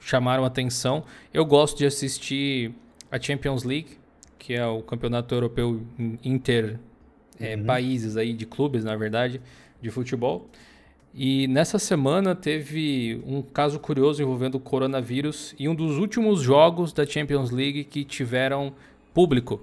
[0.00, 2.74] chamaram atenção eu gosto de assistir
[3.12, 3.96] a Champions League
[4.40, 5.80] que é o campeonato europeu
[6.24, 6.80] inter
[7.38, 7.64] é, uhum.
[7.64, 9.40] países aí de clubes na verdade
[9.80, 10.50] de futebol
[11.16, 16.92] e nessa semana teve um caso curioso envolvendo o coronavírus e um dos últimos jogos
[16.92, 18.74] da Champions League que tiveram
[19.12, 19.60] público.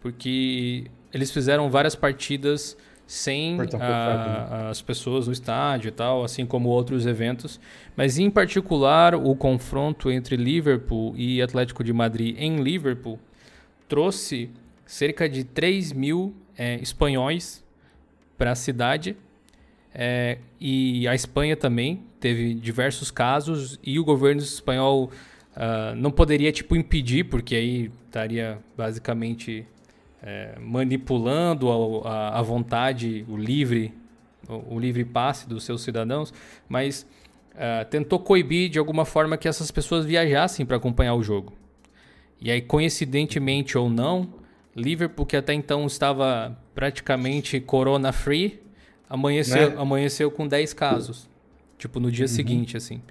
[0.00, 4.70] Porque eles fizeram várias partidas sem a, né?
[4.70, 7.58] as pessoas no estádio e tal, assim como outros eventos.
[7.96, 13.18] Mas em particular, o confronto entre Liverpool e Atlético de Madrid em Liverpool
[13.88, 14.48] trouxe
[14.86, 17.64] cerca de 3 mil é, espanhóis
[18.38, 19.16] para a cidade
[19.94, 25.10] é, e a Espanha também teve diversos casos e o governo espanhol
[25.56, 29.66] uh, não poderia tipo impedir, porque aí estaria basicamente
[30.22, 31.70] é, manipulando
[32.04, 33.92] a, a, vontade, o livre,
[34.48, 36.32] o, o, livre passe dos seus cidadãos,
[36.68, 37.06] mas
[37.54, 41.52] uh, tentou coibir de alguma forma que essas pessoas viajassem para acompanhar o jogo.
[42.40, 44.28] E aí, coincidentemente ou não,
[44.74, 48.60] Liverpool, que até então estava praticamente corona free,
[49.10, 49.76] Amanheceu, né?
[49.76, 51.28] amanheceu com 10 casos.
[51.76, 52.28] Tipo, no dia uhum.
[52.28, 53.02] seguinte, assim.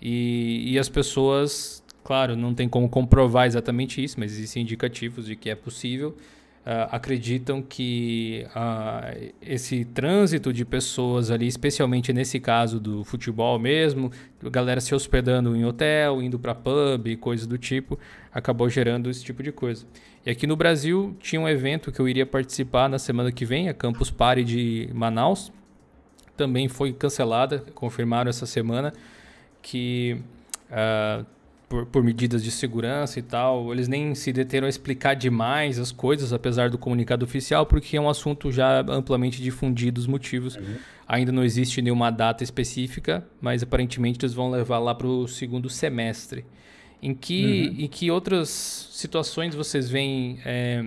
[0.00, 5.36] E, e as pessoas, claro, não tem como comprovar exatamente isso, mas existem indicativos de
[5.36, 6.16] que é possível.
[6.64, 14.10] Uh, acreditam que uh, esse trânsito de pessoas ali, especialmente nesse caso do futebol mesmo,
[14.44, 17.98] galera se hospedando em hotel, indo para pub, coisas do tipo,
[18.32, 19.84] acabou gerando esse tipo de coisa.
[20.26, 23.68] E aqui no Brasil tinha um evento que eu iria participar na semana que vem,
[23.68, 25.52] a Campus Party de Manaus.
[26.36, 28.92] Também foi cancelada, confirmaram essa semana
[29.60, 30.18] que
[30.70, 31.24] uh,
[31.68, 35.92] por, por, medidas de segurança e tal, eles nem se deteram a explicar demais as
[35.92, 40.56] coisas, apesar do comunicado oficial, porque é um assunto já amplamente difundido os motivos.
[40.56, 40.76] Uhum.
[41.06, 45.68] Ainda não existe nenhuma data específica, mas aparentemente eles vão levar lá para o segundo
[45.68, 46.44] semestre.
[47.04, 47.84] Em que, uhum.
[47.84, 50.82] em que outras situações vocês veem é,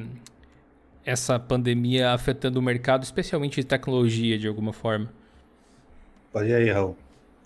[1.06, 5.14] essa pandemia afetando o mercado, especialmente de tecnologia, de alguma forma?
[6.34, 6.98] Pode ir aí, Raul.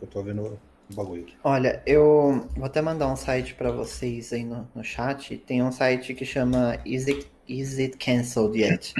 [0.02, 0.58] Eu tô vendo
[0.90, 1.34] o bagulho aqui.
[1.44, 5.36] Olha, eu vou até mandar um site para vocês aí no, no chat.
[5.40, 8.94] Tem um site que chama Is It, Is It Cancelled Yet?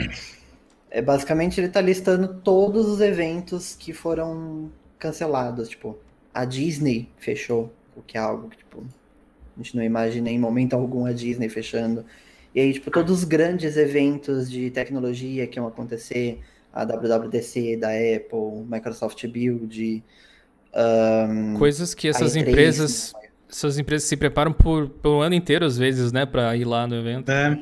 [0.90, 4.70] É, basicamente, ele está listando todos os eventos que foram
[5.00, 5.70] cancelados.
[5.70, 5.98] Tipo,
[6.34, 8.84] a Disney fechou, o que é algo que, tipo,
[9.62, 12.04] a gente não imagina em momento algum a Disney fechando.
[12.54, 16.40] E aí, tipo, todos os grandes eventos de tecnologia que iam acontecer,
[16.74, 20.04] a WWDC da Apple, Microsoft Build.
[20.76, 23.14] Um, Coisas que essas E3, empresas.
[23.14, 23.30] Né?
[23.50, 26.96] Essas empresas se preparam por, pelo ano inteiro, às vezes, né, para ir lá no
[26.96, 27.30] evento.
[27.30, 27.60] É.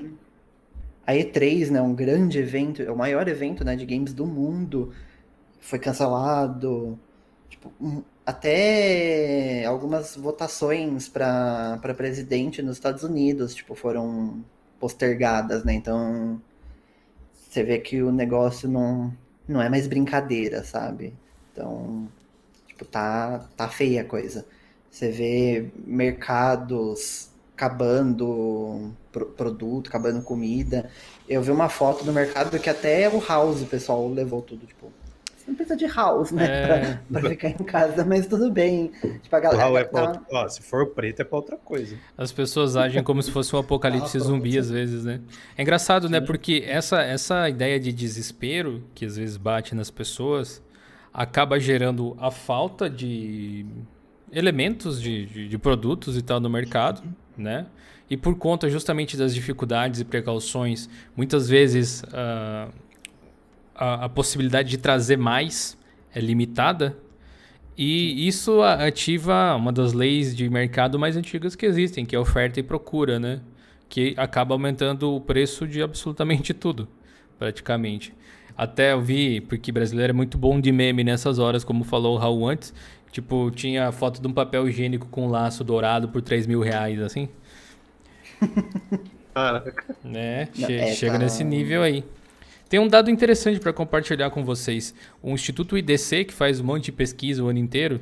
[1.05, 4.93] A E3, né, um grande evento, é o maior evento, né, de games do mundo,
[5.59, 6.99] foi cancelado.
[7.49, 7.73] Tipo,
[8.29, 14.43] até algumas votações para presidente nos Estados Unidos, tipo, foram
[14.79, 15.73] postergadas, né?
[15.73, 16.39] Então,
[17.33, 19.11] você vê que o negócio não,
[19.47, 21.13] não é mais brincadeira, sabe?
[21.51, 22.07] Então,
[22.67, 24.45] tipo, tá, tá feia a coisa.
[24.91, 30.89] Você vê mercados acabando produto, acabando comida.
[31.27, 34.91] Eu vi uma foto no mercado que até o House o pessoal levou tudo, tipo,
[35.49, 36.45] não precisa de house, né?
[36.45, 36.67] É...
[37.11, 38.91] Pra, pra, ficar em casa, mas tudo bem.
[39.21, 39.79] Tipo, a galera.
[39.79, 40.01] É tá...
[40.01, 40.21] outra...
[40.31, 41.95] Ó, se for preto, é pra outra coisa.
[42.17, 45.19] As pessoas agem como se fosse um apocalipse ah, zumbi, às vezes, né?
[45.57, 46.17] É engraçado, né?
[46.17, 46.21] Sim.
[46.21, 46.27] né?
[46.27, 50.61] Porque essa, essa ideia de desespero que às vezes bate nas pessoas
[51.13, 53.65] acaba gerando a falta de
[54.31, 57.01] elementos de, de, de, produtos e tal no mercado,
[57.35, 57.65] né?
[58.09, 62.71] E por conta justamente das dificuldades e precauções, muitas vezes uh,
[63.79, 65.77] a, a possibilidade de trazer mais
[66.13, 66.97] é limitada.
[67.77, 72.59] E isso ativa uma das leis de mercado mais antigas que existem, que é oferta
[72.59, 73.39] e procura, né?
[73.87, 76.89] Que acaba aumentando o preço de absolutamente tudo,
[77.37, 78.13] praticamente.
[78.57, 82.19] Até eu vi, porque brasileiro é muito bom de meme nessas horas, como falou o
[82.19, 82.73] Raul antes.
[83.13, 87.29] Tipo, tinha foto de um papel higiênico com laço dourado por 3 mil reais, assim.
[89.33, 89.95] Caraca.
[90.03, 90.49] Né?
[90.53, 91.19] Che é, chega tá...
[91.19, 92.03] nesse nível aí.
[92.69, 94.93] Tem um dado interessante para compartilhar com vocês.
[95.23, 97.99] O Instituto IDC, que faz um monte de pesquisa o ano inteiro,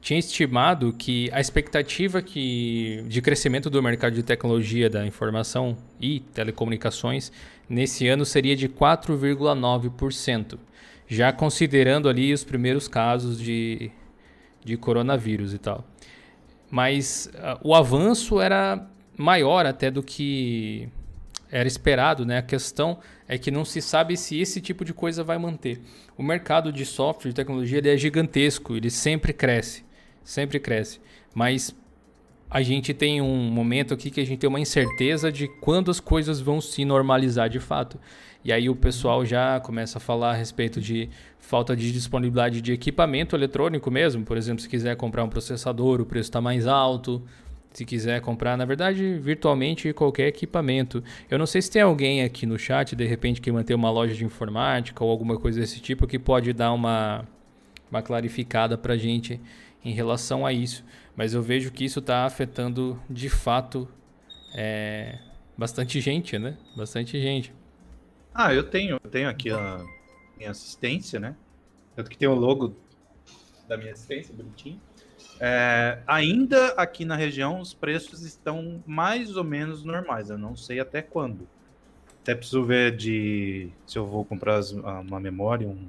[0.00, 6.20] tinha estimado que a expectativa que, de crescimento do mercado de tecnologia da informação e
[6.20, 7.30] telecomunicações
[7.68, 10.58] nesse ano seria de 4,9%,
[11.06, 13.90] já considerando ali os primeiros casos de,
[14.64, 15.84] de coronavírus e tal.
[16.70, 18.88] Mas uh, o avanço era
[19.18, 20.88] maior até do que
[21.50, 22.38] era esperado, né?
[22.38, 25.80] A questão é que não se sabe se esse tipo de coisa vai manter.
[26.16, 29.84] O mercado de software e tecnologia ele é gigantesco, ele sempre cresce,
[30.22, 31.00] sempre cresce.
[31.34, 31.74] Mas
[32.48, 36.00] a gente tem um momento aqui que a gente tem uma incerteza de quando as
[36.00, 37.98] coisas vão se normalizar de fato.
[38.44, 42.72] E aí o pessoal já começa a falar a respeito de falta de disponibilidade de
[42.72, 44.24] equipamento eletrônico mesmo.
[44.24, 47.22] Por exemplo, se quiser comprar um processador, o preço está mais alto
[47.72, 51.02] se quiser comprar, na verdade, virtualmente qualquer equipamento.
[51.30, 54.14] Eu não sei se tem alguém aqui no chat, de repente, que mantém uma loja
[54.14, 57.24] de informática ou alguma coisa desse tipo, que pode dar uma,
[57.90, 59.40] uma clarificada para gente
[59.84, 60.84] em relação a isso.
[61.14, 63.88] Mas eu vejo que isso está afetando, de fato,
[64.54, 65.18] é,
[65.56, 66.56] bastante gente, né?
[66.76, 67.52] Bastante gente.
[68.34, 69.84] Ah, eu tenho, eu tenho aqui a
[70.36, 71.36] minha assistência, né?
[71.94, 72.74] Tanto que tem o logo
[73.68, 74.80] da minha assistência, bonitinho.
[75.42, 80.28] É, ainda aqui na região, os preços estão mais ou menos normais.
[80.28, 81.48] Eu não sei até quando.
[82.20, 84.60] Até preciso ver de se eu vou comprar
[85.00, 85.88] uma memória, um,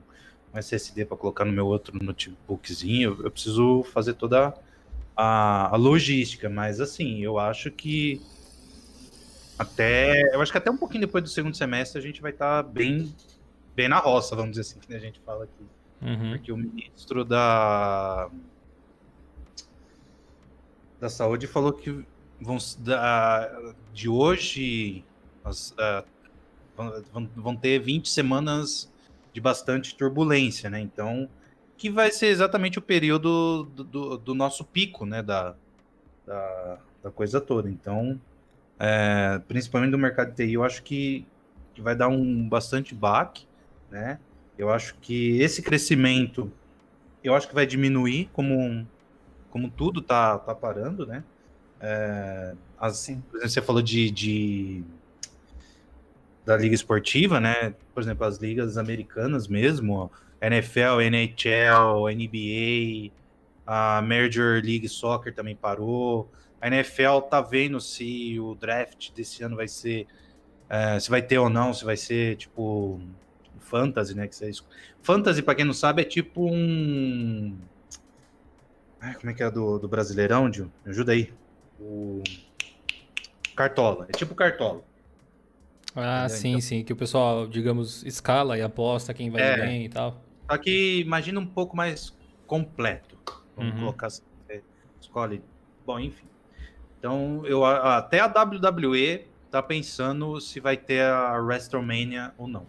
[0.54, 3.18] um SSD para colocar no meu outro notebookzinho.
[3.22, 4.54] Eu preciso fazer toda
[5.18, 6.49] a, a, logística.
[6.49, 8.22] Mas assim, eu acho que
[9.60, 10.34] até.
[10.34, 12.70] Eu acho que até um pouquinho depois do segundo semestre a gente vai estar tá
[12.70, 13.14] bem,
[13.76, 15.66] bem na roça, vamos dizer assim, que a gente fala aqui.
[16.02, 16.32] Uhum.
[16.32, 18.30] Porque o ministro da
[21.02, 22.06] da Saúde falou que
[22.39, 25.04] vão da, de hoje
[25.43, 26.06] as, uh,
[27.12, 28.89] vão, vão ter 20 semanas
[29.34, 30.80] de bastante turbulência, né?
[30.80, 31.28] Então,
[31.76, 35.24] que vai ser exatamente o período do, do, do nosso pico, né?
[35.24, 35.56] Da,
[36.26, 37.68] da, da coisa toda.
[37.68, 38.22] Então,
[38.80, 41.26] é, principalmente no mercado de TI, eu acho que,
[41.74, 43.47] que vai dar um bastante baque,
[43.89, 44.20] né?
[44.56, 46.52] Eu acho que esse crescimento,
[47.24, 48.86] eu acho que vai diminuir como
[49.52, 51.24] como tudo tá, tá parando, né?
[51.80, 54.84] É, assim, por exemplo, você falou de, de,
[56.45, 57.76] da liga esportiva, né?
[57.93, 60.10] Por exemplo, as ligas americanas mesmo,
[60.41, 63.12] NFL, NHL, NBA,
[63.68, 66.32] a Major League Soccer também parou.
[66.60, 70.08] A NFL tá vendo se o draft desse ano vai ser,
[70.70, 73.02] é, se vai ter ou não, se vai ser tipo
[73.60, 74.28] fantasy, né?
[74.28, 74.52] Que você...
[75.02, 77.58] Fantasy, para quem não sabe, é tipo um
[79.02, 80.72] Ai, como é que é do, do Brasileirão, Dio?
[80.86, 81.34] Me ajuda aí.
[81.80, 82.22] O
[83.56, 84.06] Cartola.
[84.10, 84.84] É tipo Cartola.
[85.95, 86.38] Ah, Entendeu?
[86.38, 86.62] sim, então...
[86.62, 86.84] sim.
[86.84, 90.22] Que o pessoal, digamos, escala e aposta quem vai é, bem e tal.
[90.49, 93.18] Só que imagina um pouco mais completo.
[93.56, 93.80] Vamos uhum.
[93.80, 94.24] colocar assim.
[94.99, 95.41] Escolhe.
[95.86, 96.28] Bom, enfim.
[96.99, 102.68] Então, eu, até a WWE tá pensando se vai ter a WrestleMania ou não.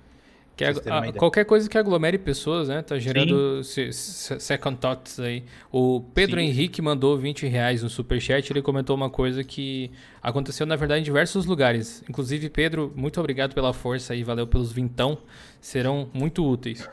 [0.54, 2.82] Que a, qualquer coisa que aglomere pessoas, né?
[2.82, 5.44] Tá gerando second thoughts aí.
[5.70, 6.46] O Pedro Sim.
[6.46, 8.52] Henrique mandou 20 reais no superchat.
[8.52, 9.90] Ele comentou uma coisa que
[10.22, 12.04] aconteceu, na verdade, em diversos lugares.
[12.08, 14.22] Inclusive, Pedro, muito obrigado pela força aí.
[14.22, 15.18] Valeu pelos vintão.
[15.58, 16.86] Serão muito úteis.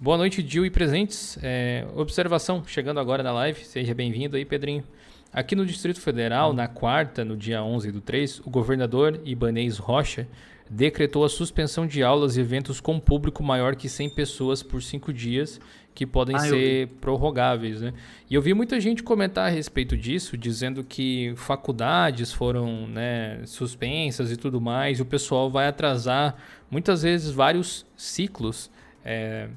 [0.00, 1.38] Boa noite, Dil e presentes.
[1.42, 3.62] É, observação, chegando agora na live.
[3.64, 4.82] Seja bem-vindo aí, Pedrinho.
[5.30, 10.26] Aqui no Distrito Federal, na quarta, no dia 11 do 3, o governador Ibanez Rocha
[10.72, 15.12] decretou a suspensão de aulas e eventos com público maior que 100 pessoas por cinco
[15.12, 15.60] dias,
[15.94, 17.82] que podem ah, ser prorrogáveis.
[17.82, 17.92] Né?
[18.30, 24.32] E eu vi muita gente comentar a respeito disso, dizendo que faculdades foram né, suspensas
[24.32, 26.36] e tudo mais, e o pessoal vai atrasar
[26.70, 28.70] muitas vezes vários ciclos
[29.04, 29.48] é,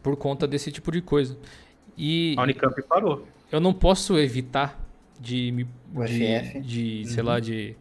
[0.00, 1.36] por conta desse tipo de coisa.
[1.98, 3.26] E a Unicamp parou.
[3.50, 4.80] Eu não posso evitar
[5.18, 5.66] de, me,
[6.06, 7.12] de, de uhum.
[7.12, 7.76] sei lá, de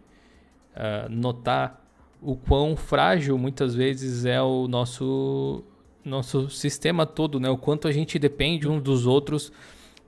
[0.76, 1.80] uh, notar
[2.22, 5.64] o quão frágil muitas vezes é o nosso
[6.04, 7.50] nosso sistema todo, né?
[7.50, 9.52] O quanto a gente depende uns dos outros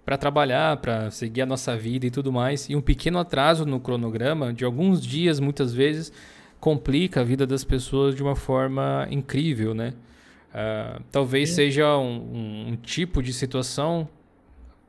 [0.03, 2.70] para trabalhar, para seguir a nossa vida e tudo mais.
[2.70, 6.12] E um pequeno atraso no cronograma, de alguns dias, muitas vezes,
[6.59, 9.93] complica a vida das pessoas de uma forma incrível, né?
[10.53, 11.55] Uh, talvez Sim.
[11.55, 14.07] seja um, um, um tipo de situação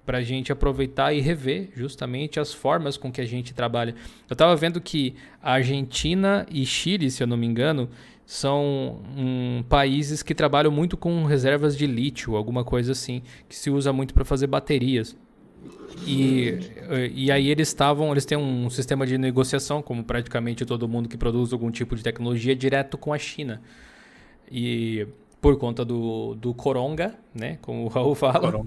[0.05, 3.95] para a gente aproveitar e rever justamente as formas com que a gente trabalha.
[4.29, 7.89] Eu estava vendo que Argentina e Chile, se eu não me engano,
[8.27, 13.71] são um, países que trabalham muito com reservas de lítio, alguma coisa assim, que se
[13.71, 15.17] usa muito para fazer baterias.
[16.07, 16.59] E,
[17.15, 21.17] e aí eles estavam, eles têm um sistema de negociação, como praticamente todo mundo que
[21.17, 23.61] produz algum tipo de tecnologia, direto com a China.
[24.51, 25.07] E
[25.43, 28.65] por conta do, do coronga, né, como o Raul fala,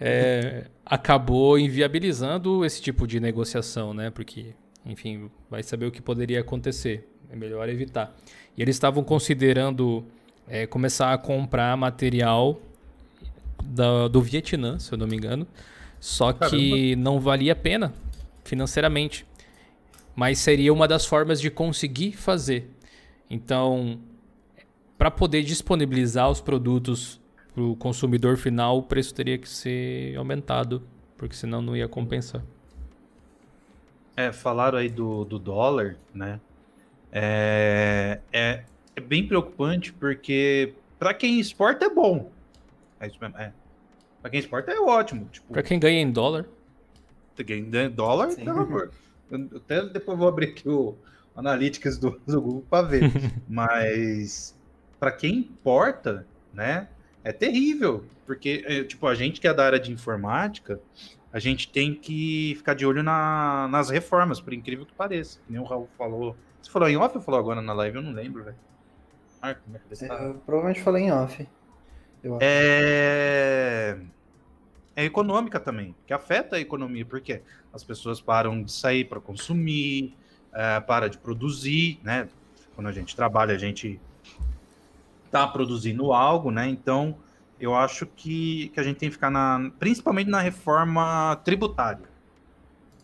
[0.00, 4.54] é, acabou inviabilizando esse tipo de negociação, né, porque,
[4.86, 7.06] enfim, vai saber o que poderia acontecer.
[7.30, 8.16] É melhor evitar.
[8.56, 10.06] E eles estavam considerando
[10.48, 12.58] é, começar a comprar material
[13.62, 15.46] da, do Vietnã, se eu não me engano,
[16.00, 16.96] só que Caramba.
[16.96, 17.92] não valia a pena
[18.42, 19.26] financeiramente.
[20.14, 22.70] Mas seria uma das formas de conseguir fazer.
[23.28, 23.98] Então,
[24.98, 27.20] para poder disponibilizar os produtos
[27.54, 30.82] para o consumidor final, o preço teria que ser aumentado,
[31.16, 32.42] porque senão não ia compensar.
[34.16, 36.40] É, falaram aí do, do dólar, né?
[37.12, 42.30] É, é, é bem preocupante porque para quem exporta é bom.
[42.98, 43.52] É isso mesmo, é.
[44.22, 45.28] Para quem exporta é ótimo.
[45.30, 46.46] Tipo, para quem ganha em dólar.
[47.36, 48.44] Quem ganha em dólar, Sim.
[48.44, 48.90] pelo amor.
[49.30, 50.96] Eu até depois vou abrir aqui o
[51.36, 53.12] Analytics do, do Google para ver.
[53.46, 54.55] Mas
[54.98, 56.88] para quem importa, né,
[57.22, 60.80] é terrível, porque é, tipo a gente que é da área de informática,
[61.32, 65.38] a gente tem que ficar de olho na, nas reformas, por incrível que pareça.
[65.46, 66.36] Que nem o Raul falou.
[66.62, 67.96] Você falou em off ou falou agora na live?
[67.96, 68.56] Eu não lembro, velho.
[69.42, 70.14] Marco, é você tá?
[70.14, 71.46] Eu provavelmente falei em off.
[72.40, 73.98] É...
[74.96, 77.42] é econômica também, que afeta a economia, porque
[77.72, 80.16] as pessoas param de sair para consumir,
[80.52, 82.28] é, para de produzir, né?
[82.74, 84.00] Quando a gente trabalha, a gente
[85.26, 86.68] está produzindo algo, né?
[86.68, 87.16] Então,
[87.60, 92.06] eu acho que, que a gente tem que ficar na, principalmente na reforma tributária.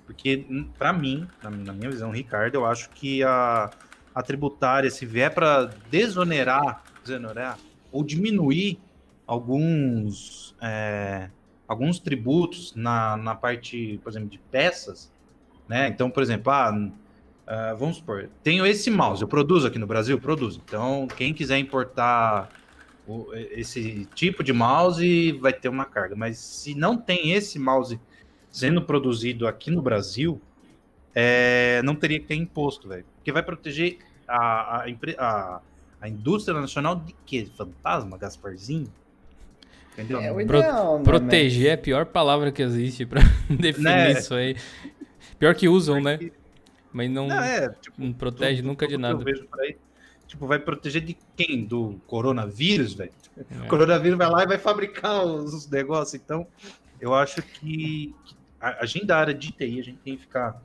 [0.07, 0.45] Porque,
[0.79, 3.71] para mim, na, na, minha visão, Ricardo, eu acho que a,
[4.15, 7.59] a tributária, se vier para desonerar, desonerar
[7.91, 8.79] ou diminuir
[9.27, 11.31] alguns, é,
[11.67, 15.11] alguns tributos na, na parte, por exemplo, de peças,
[15.69, 15.89] né?
[15.89, 16.73] Então, por exemplo, ah,
[17.53, 20.19] Uh, vamos supor, tenho esse mouse, eu produzo aqui no Brasil?
[20.19, 20.63] Produzo.
[20.65, 22.49] Então, quem quiser importar
[23.07, 26.17] o, esse tipo de mouse vai ter uma carga.
[26.17, 28.01] Mas se não tem esse mouse
[28.51, 30.41] sendo produzido aqui no Brasil,
[31.15, 33.05] é, não teria que ter imposto, velho.
[33.17, 34.87] Porque vai proteger a, a,
[35.19, 35.61] a,
[36.01, 37.47] a, indústria nacional de quê?
[37.55, 38.91] Fantasma, Gasparzinho?
[39.93, 40.21] Entendeu?
[40.21, 41.71] É ideal, Pro, né, proteger mas...
[41.71, 44.13] é a pior palavra que existe para definir né?
[44.13, 44.57] isso aí.
[45.39, 46.17] Pior que usam, né?
[46.17, 46.33] Porque...
[46.33, 46.42] né?
[46.93, 49.25] Mas não, não, é, tipo, não protege tudo, nunca tudo de nada.
[49.61, 49.77] Aí,
[50.27, 51.65] tipo, vai proteger de quem?
[51.65, 53.13] Do coronavírus, velho?
[53.51, 53.65] É.
[53.65, 56.21] O coronavírus vai lá e vai fabricar os, os negócios.
[56.23, 56.47] Então,
[57.01, 60.23] eu acho que, que a, a gente da área de TI, a gente tem que
[60.23, 60.63] ficar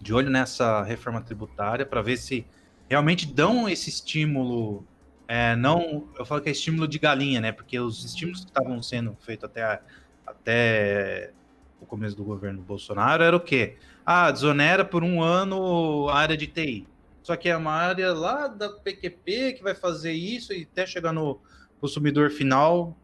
[0.00, 2.46] de olho nessa reforma tributária para ver se
[2.88, 4.84] realmente dão esse estímulo.
[5.26, 7.52] É, não, eu falo que é estímulo de galinha, né?
[7.52, 9.82] Porque os estímulos que estavam sendo feitos até,
[10.26, 11.32] até
[11.80, 13.76] o começo do governo Bolsonaro era o quê?
[14.10, 16.86] Ah, desonera por um ano a área de TI.
[17.22, 21.12] Só que é uma área lá da PQP que vai fazer isso e até chegar
[21.12, 21.38] no
[21.78, 22.96] consumidor final,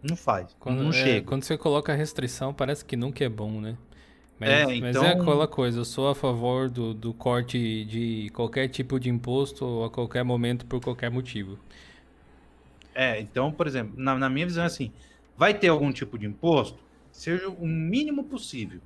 [0.00, 0.54] não faz.
[0.60, 1.26] Quando, não é, chega.
[1.26, 3.76] Quando você coloca restrição, parece que nunca é bom, né?
[4.38, 4.78] Mas é, então...
[4.82, 9.00] mas é então aquela coisa, eu sou a favor do, do corte de qualquer tipo
[9.00, 11.58] de imposto a qualquer momento por qualquer motivo.
[12.94, 14.92] É, então, por exemplo, na, na minha visão é assim,
[15.36, 16.78] vai ter algum tipo de imposto,
[17.10, 18.80] seja o mínimo possível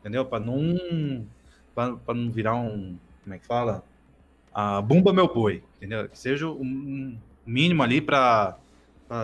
[0.00, 0.24] entendeu?
[0.24, 1.26] Para não
[1.74, 3.84] para não virar um, como é que fala?
[4.52, 6.08] A bumba meu boi, entendeu?
[6.08, 8.58] Que seja um mínimo ali para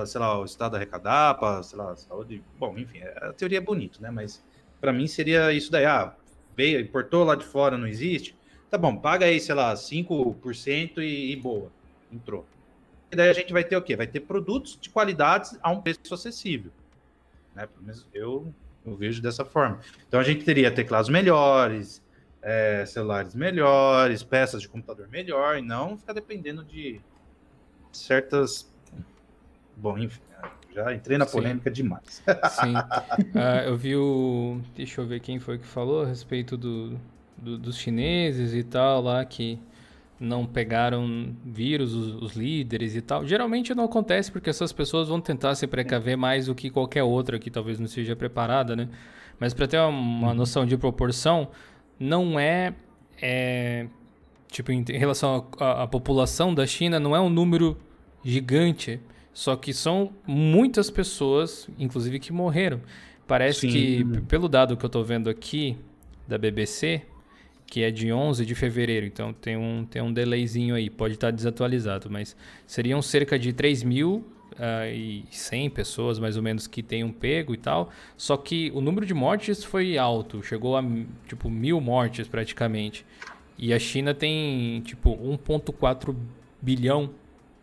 [0.07, 2.43] sei lá, o estado arrecadar, para, sei lá, saúde.
[2.59, 4.11] Bom, enfim, a teoria é bonito, né?
[4.11, 4.43] Mas
[4.81, 6.14] para mim seria isso daí, ah,
[6.57, 8.35] veio, importou lá de fora, não existe.
[8.70, 11.70] Tá bom, paga aí, sei lá, 5% e, e boa.
[12.12, 12.47] Entrou.
[13.12, 13.95] E daí a gente vai ter o quê?
[13.95, 16.72] Vai ter produtos de qualidade a um preço acessível.
[17.55, 17.66] Né?
[17.66, 18.53] Pelo menos eu
[18.85, 19.80] eu vejo dessa forma.
[20.07, 22.03] Então a gente teria teclados melhores,
[22.43, 27.01] é, celulares melhores, peças de computador melhor, e não ficar dependendo de
[27.93, 28.70] certas.
[29.76, 30.20] Bom, enfim,
[30.74, 31.74] já entrei na polêmica Sim.
[31.74, 32.22] demais.
[32.51, 32.76] Sim.
[32.76, 34.61] Uh, eu vi o.
[34.74, 36.99] Deixa eu ver quem foi que falou a respeito do,
[37.37, 39.59] do, dos chineses e tal lá que
[40.19, 43.27] não pegaram vírus, os, os, líderes e tal.
[43.27, 47.39] Geralmente não acontece porque essas pessoas vão tentar se precaver mais do que qualquer outra
[47.39, 48.89] que talvez não seja preparada, né?
[49.39, 50.35] Mas para ter uma, uhum.
[50.35, 51.49] noção de proporção,
[51.99, 52.75] não é,
[53.21, 53.87] é
[54.51, 57.77] tipo em, em relação à população da China, não é um número
[58.23, 59.01] gigante,
[59.33, 62.81] só que são muitas pessoas, inclusive que morreram.
[63.27, 63.69] Parece Sim.
[63.69, 65.77] que pelo dado que eu estou vendo aqui
[66.27, 67.03] da BBC,
[67.67, 71.31] que é de 11 de fevereiro, então tem um, tem um delayzinho aí, pode estar
[71.31, 72.37] desatualizado, mas
[72.67, 74.23] seriam cerca de 3.100
[75.69, 79.15] uh, pessoas, mais ou menos, que tenham pego e tal, só que o número de
[79.15, 80.85] mortes foi alto, chegou a,
[81.27, 83.05] tipo, mil mortes praticamente,
[83.59, 86.15] e a China tem, tipo, 1.4
[86.61, 87.11] bilhão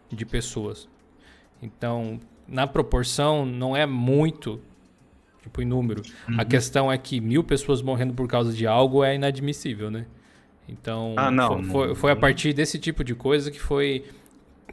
[0.10, 0.90] de pessoas.
[1.62, 4.60] Então, na proporção, não é muito
[5.42, 6.02] tipo, em número.
[6.30, 6.40] Uhum.
[6.40, 10.06] A questão é que mil pessoas morrendo por causa de algo é inadmissível, né?
[10.68, 14.06] Então, ah, não, foi, não, foi, a partir desse tipo de coisa que foi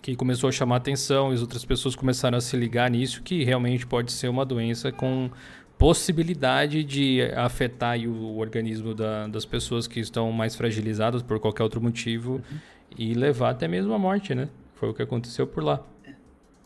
[0.00, 3.42] que começou a chamar atenção e as outras pessoas começaram a se ligar nisso, que
[3.42, 5.28] realmente pode ser uma doença com
[5.76, 11.80] possibilidade de afetar o organismo da, das pessoas que estão mais fragilizadas por qualquer outro
[11.80, 12.58] motivo uhum.
[12.96, 14.48] e levar até mesmo à morte, né?
[14.74, 15.82] Foi o que aconteceu por lá.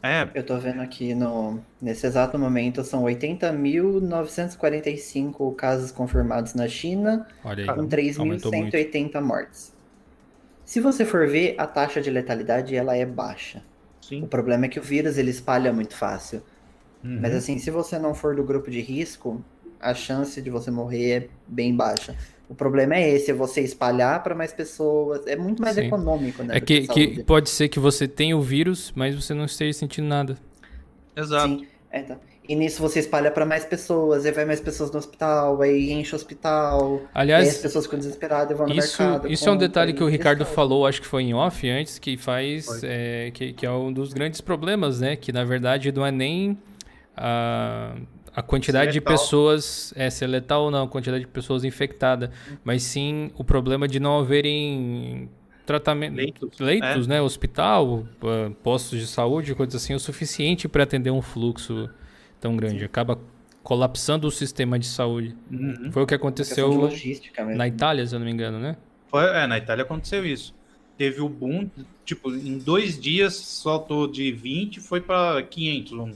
[0.02, 0.28] É.
[0.34, 7.64] Eu tô vendo aqui no nesse exato momento são 80.945 casos confirmados na China, aí,
[7.66, 9.72] com 3.180 mortes.
[10.64, 13.62] Se você for ver, a taxa de letalidade ela é baixa.
[14.00, 14.24] Sim.
[14.24, 16.42] O problema é que o vírus ele espalha muito fácil.
[17.04, 17.20] Uhum.
[17.20, 19.44] Mas assim, se você não for do grupo de risco,
[19.80, 22.16] a chance de você morrer é bem baixa.
[22.52, 25.26] O problema é esse, é você espalhar para mais pessoas.
[25.26, 25.86] É muito mais Sim.
[25.86, 26.58] econômico, né?
[26.58, 30.06] É que, que, pode ser que você tenha o vírus, mas você não esteja sentindo
[30.06, 30.36] nada.
[31.16, 31.48] Exato.
[31.48, 31.66] Sim.
[31.90, 32.20] É, então.
[32.46, 36.12] E nisso você espalha para mais pessoas, aí vai mais pessoas no hospital, aí enche
[36.12, 37.00] o hospital.
[37.14, 39.32] Aliás, as pessoas ficam desesperadas vão no isso, mercado.
[39.32, 42.18] Isso é um detalhe que o Ricardo falou, acho que foi em off antes, que
[42.18, 42.82] faz.
[42.84, 45.16] É, que, que é um dos grandes problemas, né?
[45.16, 46.58] Que na verdade não é nem.
[48.34, 52.30] A quantidade de pessoas, é, se é letal ou não, a quantidade de pessoas infectadas,
[52.64, 55.28] mas sim o problema de não haverem
[55.66, 57.08] tratamento, leitos, leitos é.
[57.10, 58.06] né, hospital,
[58.62, 61.90] postos de saúde, coisas assim, o suficiente para atender um fluxo
[62.40, 62.80] tão grande.
[62.80, 62.84] Sim.
[62.84, 63.18] Acaba
[63.62, 65.36] colapsando o sistema de saúde.
[65.50, 65.92] Uhum.
[65.92, 66.90] Foi o que aconteceu
[67.54, 68.76] na Itália, se eu não me engano, né?
[69.08, 70.54] Foi, é, na Itália aconteceu isso.
[70.96, 71.70] Teve o boom,
[72.04, 75.92] tipo, em dois dias saltou de 20 foi para 500.
[75.92, 76.06] Eu não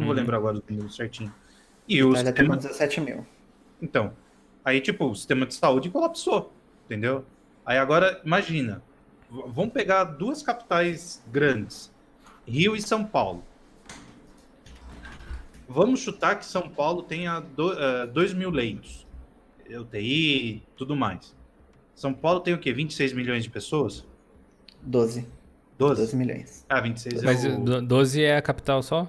[0.00, 0.04] uhum.
[0.06, 1.32] vou lembrar agora o número certinho.
[1.88, 2.56] E o sistema...
[2.58, 3.26] tem 17 mil.
[3.80, 4.12] Então,
[4.64, 6.52] aí, tipo, o sistema de saúde colapsou,
[6.84, 7.24] entendeu?
[7.64, 8.82] Aí agora, imagina,
[9.30, 11.92] vamos pegar duas capitais grandes,
[12.46, 13.42] Rio e São Paulo.
[15.68, 19.06] Vamos chutar que São Paulo tenha 2 uh, mil leitos,
[19.68, 21.36] UTI, tudo mais.
[21.94, 22.72] São Paulo tem o quê?
[22.72, 24.04] 26 milhões de pessoas?
[24.82, 25.26] 12.
[25.76, 26.00] 12?
[26.00, 26.64] 12 milhões.
[26.68, 27.82] Ah, 26 Mas é o...
[27.82, 29.06] 12 é a capital só?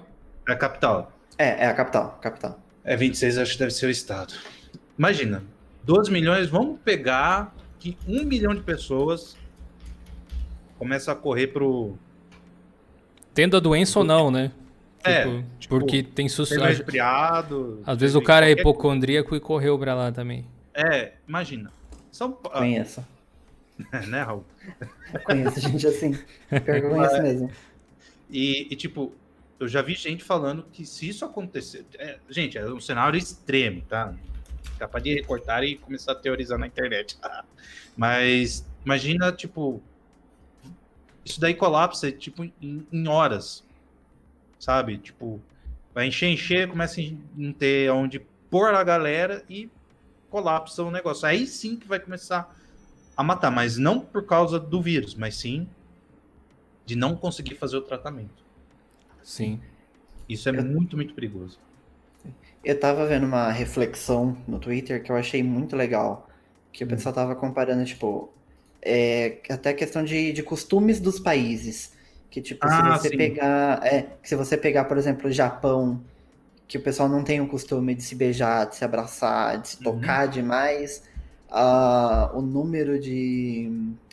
[0.48, 1.12] É a capital.
[1.38, 2.58] É, é a capital, capital.
[2.84, 4.34] É 26, acho que deve ser o estado.
[4.98, 5.42] Imagina,
[5.84, 9.36] 12 milhões, vamos pegar que um milhão de pessoas
[10.78, 11.94] começa a correr pro.
[13.34, 14.52] Tendo a doença ou não, né?
[15.02, 16.62] É, tipo, tipo, porque tem sucesso.
[16.62, 17.82] resfriado.
[17.86, 20.44] Às vezes o cara é hipocondríaco e correu pra lá também.
[20.74, 21.72] É, imagina.
[22.10, 23.04] São Conheço.
[24.08, 24.44] né, Raul?
[25.24, 26.18] conheço gente assim.
[26.48, 27.50] Pior que eu conheço mesmo.
[28.28, 29.12] E, e, tipo,
[29.60, 31.84] eu já vi gente falando que se isso acontecer.
[31.98, 34.14] É, gente, é um cenário extremo, tá?
[34.78, 37.18] Capaz de recortar e começar a teorizar na internet.
[37.94, 39.82] Mas imagina, tipo.
[41.22, 43.62] Isso daí colapsa, tipo, em, em horas.
[44.58, 44.96] Sabe?
[44.96, 45.38] Tipo,
[45.94, 47.04] vai encher, encher, começa a
[47.36, 48.18] não ter onde
[48.48, 49.68] pôr a galera e
[50.30, 51.28] colapsa o negócio.
[51.28, 52.56] Aí sim que vai começar
[53.14, 55.68] a matar, mas não por causa do vírus, mas sim
[56.86, 58.49] de não conseguir fazer o tratamento.
[59.22, 59.60] Sim.
[60.30, 61.58] Isso é eu, muito, muito perigoso.
[62.64, 66.28] Eu tava vendo uma reflexão no Twitter que eu achei muito legal.
[66.72, 66.90] Que o hum.
[66.90, 68.32] pessoal tava comparando, tipo,
[68.80, 71.92] é, até a questão de, de costumes dos países.
[72.30, 73.16] Que, tipo, ah, se você sim.
[73.16, 73.84] pegar.
[73.84, 76.00] É, se você pegar, por exemplo, o Japão,
[76.68, 79.76] que o pessoal não tem o costume de se beijar, de se abraçar, de se
[79.78, 79.82] uhum.
[79.82, 81.02] tocar demais,
[81.50, 83.68] uh, o número de,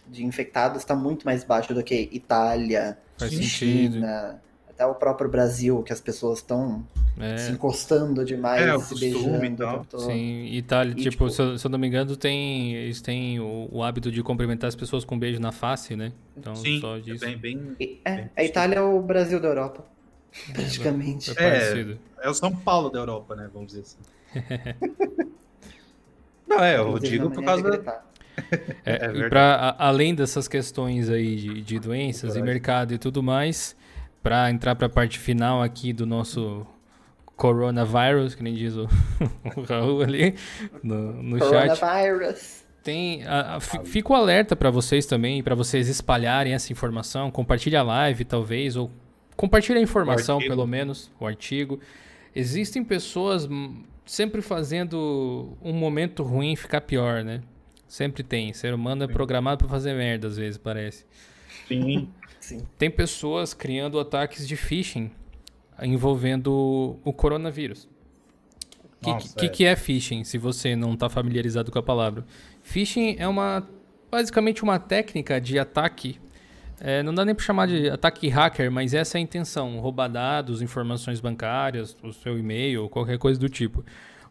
[0.08, 4.47] de infectados está muito mais baixo do que Itália, Faz China, sentido
[4.78, 6.86] até o próprio Brasil, que as pessoas estão
[7.20, 7.36] é.
[7.38, 9.44] se encostando demais, é, se beijando.
[9.44, 9.84] Então.
[9.98, 13.40] Sim, Itália, e, tipo, tipo se, eu, se, eu, não me engano, tem, eles têm
[13.40, 16.14] o, o, hábito de cumprimentar as pessoas com um beijo na face, né?
[16.38, 17.26] Então, sim, só disso.
[17.26, 19.84] É, bem, bem, é, bem a Itália é o Brasil da Europa,
[20.54, 21.32] praticamente.
[21.38, 23.49] É, é, o São Paulo da Europa, né?
[23.52, 23.98] Vamos dizer assim.
[26.48, 28.04] não, é, eu digo por causa da...
[28.86, 33.24] É, é e para além dessas questões aí de, de doenças e mercado e tudo
[33.24, 33.76] mais,
[34.28, 36.68] para entrar para a parte final aqui do nosso
[37.38, 38.86] coronavirus, que nem diz o,
[39.56, 40.36] o Raul ali
[40.84, 41.80] no, no chat.
[41.80, 42.66] Coronavirus.
[42.84, 47.84] Tem, a, a, fico alerta para vocês também, para vocês espalharem essa informação, compartilhe a
[47.84, 48.91] live talvez, ou
[49.38, 51.80] compartilhe a informação pelo menos, o artigo.
[52.36, 53.48] Existem pessoas
[54.06, 57.40] sempre fazendo um momento ruim ficar pior, né?
[57.88, 58.52] Sempre tem.
[58.52, 61.06] Ser humano é programado para fazer merda, às vezes, parece.
[61.66, 62.10] Sim.
[62.48, 62.61] Sim.
[62.78, 65.11] Tem pessoas criando ataques de phishing
[65.82, 67.90] envolvendo o coronavírus.
[69.02, 69.49] O que, que, é.
[69.49, 72.26] que, é phishing, se você não está familiarizado com a palavra?
[72.64, 73.68] Phishing é uma
[74.10, 76.22] basicamente uma técnica de ataque.
[76.80, 80.07] É, não dá nem para chamar de ataque hacker, mas essa é a intenção: roubar
[80.07, 83.84] dados, informações bancárias, o seu e-mail, qualquer coisa do tipo.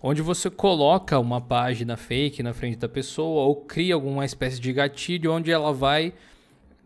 [0.02, 4.72] Onde você coloca uma página fake na frente da pessoa ou cria alguma espécie de
[4.72, 6.14] gatilho onde ela vai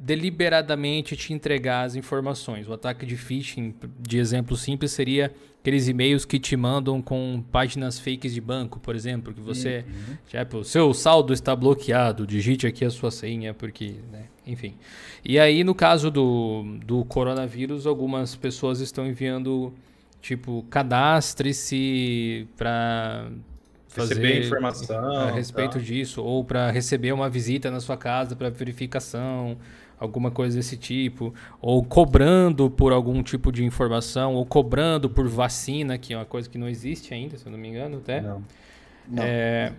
[0.02, 2.66] deliberadamente te entregar as informações.
[2.66, 7.98] O ataque de phishing, de exemplo simples, seria aqueles e-mails que te mandam com páginas
[7.98, 10.16] fakes de banco, por exemplo, que você, uhum.
[10.26, 14.74] tipo, seu saldo está bloqueado, digite aqui a sua senha, porque, né, enfim.
[15.22, 19.70] E aí, no caso do, do coronavírus, algumas pessoas estão enviando,
[20.22, 23.30] tipo, cadastre-se para
[23.86, 25.78] fazer receber informação a respeito tá.
[25.78, 29.58] disso ou para receber uma visita na sua casa para verificação
[30.00, 35.98] alguma coisa desse tipo, ou cobrando por algum tipo de informação, ou cobrando por vacina,
[35.98, 38.22] que é uma coisa que não existe ainda, se eu não me engano, até.
[38.22, 38.42] Não.
[39.06, 39.22] não.
[39.22, 39.74] É,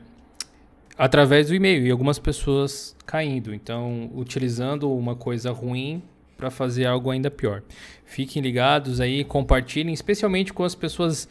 [0.96, 3.52] através do e-mail, e algumas pessoas caindo.
[3.52, 6.04] Então, utilizando uma coisa ruim
[6.38, 7.64] para fazer algo ainda pior.
[8.06, 11.28] Fiquem ligados aí, compartilhem, especialmente com as pessoas,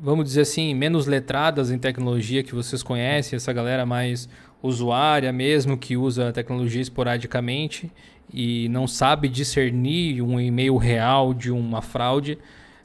[0.00, 4.28] vamos dizer assim, menos letradas em tecnologia que vocês conhecem, essa galera mais
[4.62, 7.90] usuária mesmo, que usa a tecnologia esporadicamente
[8.32, 12.38] e não sabe discernir um e-mail real de uma fraude,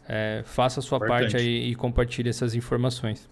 [0.07, 1.32] é, faça a sua Importante.
[1.32, 3.28] parte aí e compartilhe essas informações.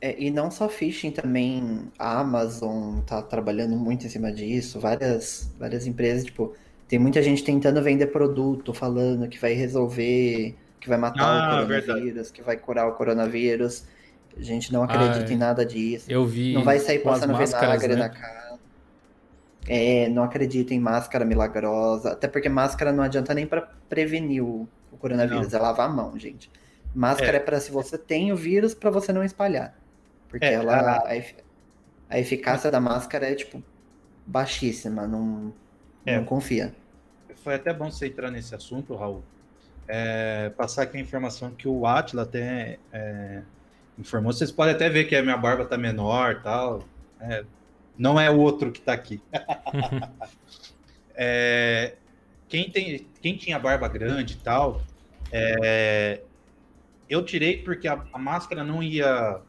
[0.00, 5.54] É, e não só phishing, também a Amazon está trabalhando muito em cima disso, várias,
[5.58, 6.54] várias empresas, tipo,
[6.88, 11.66] tem muita gente tentando vender produto, falando que vai resolver, que vai matar ah, o
[11.66, 12.32] coronavírus, verdade.
[12.32, 13.84] que vai curar o coronavírus.
[14.36, 16.06] A gente não acredita ah, em nada disso.
[16.10, 16.52] Eu vi.
[16.52, 17.96] Não vai sair passando vinagre né?
[17.96, 18.51] na cara.
[19.68, 22.12] É, não acredito em máscara milagrosa.
[22.12, 25.58] Até porque máscara não adianta nem para prevenir o, o coronavírus, não.
[25.58, 26.50] é lavar a mão, gente.
[26.94, 29.74] Máscara é, é para se você tem o vírus, para você não espalhar.
[30.28, 30.96] Porque é, ela, a...
[30.96, 31.22] A,
[32.10, 33.62] a, eficácia da máscara é, tipo,
[34.26, 35.06] baixíssima.
[35.06, 35.52] Não,
[36.04, 36.16] é.
[36.16, 36.74] não confia.
[37.36, 39.22] Foi até bom você entrar nesse assunto, Raul.
[39.88, 43.42] É, passar aqui a informação que o Atila até é,
[43.98, 44.32] informou.
[44.32, 46.84] Vocês podem até ver que a minha barba tá menor tal.
[47.20, 47.44] É,
[47.96, 49.20] não é o outro que está aqui.
[51.14, 51.94] é,
[52.48, 54.82] quem, tem, quem tinha barba grande e tal,
[55.30, 56.22] é,
[57.08, 59.40] eu tirei porque a, a, máscara não ia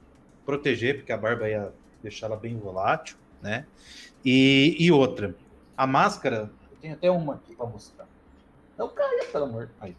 [0.45, 3.65] proteger, porque a barba ia deixar ela bem volátil, né?
[4.23, 5.35] E, e outra,
[5.75, 8.07] a máscara, eu tenho até uma aqui para mostrar.
[8.77, 9.69] Não caia, pelo amor.
[9.79, 9.95] Aí.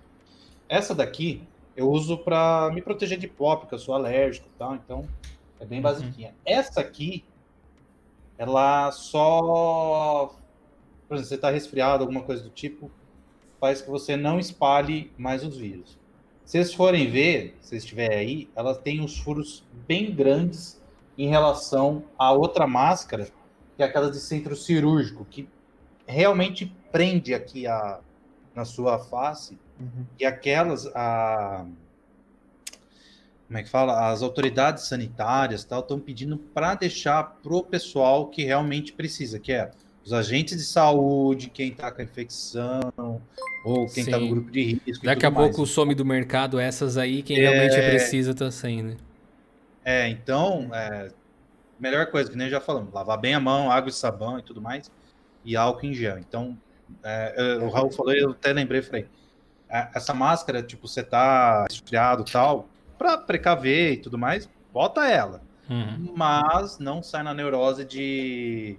[0.69, 1.43] Essa daqui
[1.77, 5.09] eu uso para me proteger de pó, porque eu sou alérgico e tal, então
[5.61, 5.83] é bem uhum.
[5.83, 6.35] basiquinha.
[6.45, 7.25] Essa aqui
[8.39, 10.35] ela só.
[11.09, 12.91] Por exemplo, você está resfriado, alguma coisa do tipo,
[13.61, 15.99] faz que você não espalhe mais os vírus.
[16.45, 20.83] Se vocês forem ver, se estiver aí, ela tem uns furos bem grandes
[21.17, 23.29] em relação à outra máscara,
[23.77, 25.49] que é aquela de centro cirúrgico, que
[26.07, 28.01] realmente prende aqui a,
[28.55, 30.05] na sua face, uhum.
[30.19, 31.65] e aquelas, a,
[33.55, 34.11] como é que fala?
[34.11, 39.71] As autoridades sanitárias tal estão pedindo para deixar pro pessoal que realmente precisa, que é
[40.05, 42.93] os agentes de saúde, quem está com a infecção
[43.65, 45.05] ou quem está no grupo de risco.
[45.05, 45.71] Daqui a pouco mais.
[45.71, 47.49] some do mercado essas aí, quem é...
[47.49, 48.97] realmente precisa está saindo.
[49.85, 51.13] É, então, é,
[51.79, 54.61] melhor coisa que nem já falamos, lavar bem a mão, água e sabão e tudo
[54.61, 54.91] mais,
[55.45, 56.19] e álcool em gel.
[56.19, 56.59] Então,
[57.05, 59.07] é, o Raul falou, eu até lembrei, falei,
[59.71, 62.69] é, essa máscara, tipo, você tá esfriado tal,
[63.05, 65.43] para precaver e tudo mais, bota ela.
[65.69, 66.13] Uhum.
[66.17, 68.79] Mas não sai na neurose de.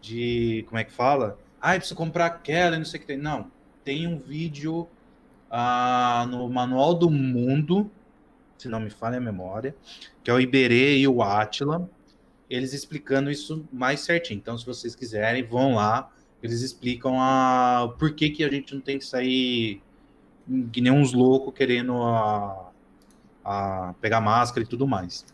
[0.00, 0.64] de.
[0.66, 1.38] como é que fala?
[1.60, 3.18] Ah, preciso comprar aquela e não sei o que tem.
[3.18, 3.50] Não.
[3.84, 4.88] Tem um vídeo
[5.50, 7.90] ah, no Manual do Mundo,
[8.56, 9.74] se não me falha a memória,
[10.24, 11.88] que é o Iberê e o Atila,
[12.48, 14.38] eles explicando isso mais certinho.
[14.38, 16.10] Então, se vocês quiserem, vão lá.
[16.42, 19.82] Eles explicam a por que, que a gente não tem que sair
[20.72, 22.69] que nem uns loucos querendo a,
[23.44, 25.24] a pegar máscara e tudo mais.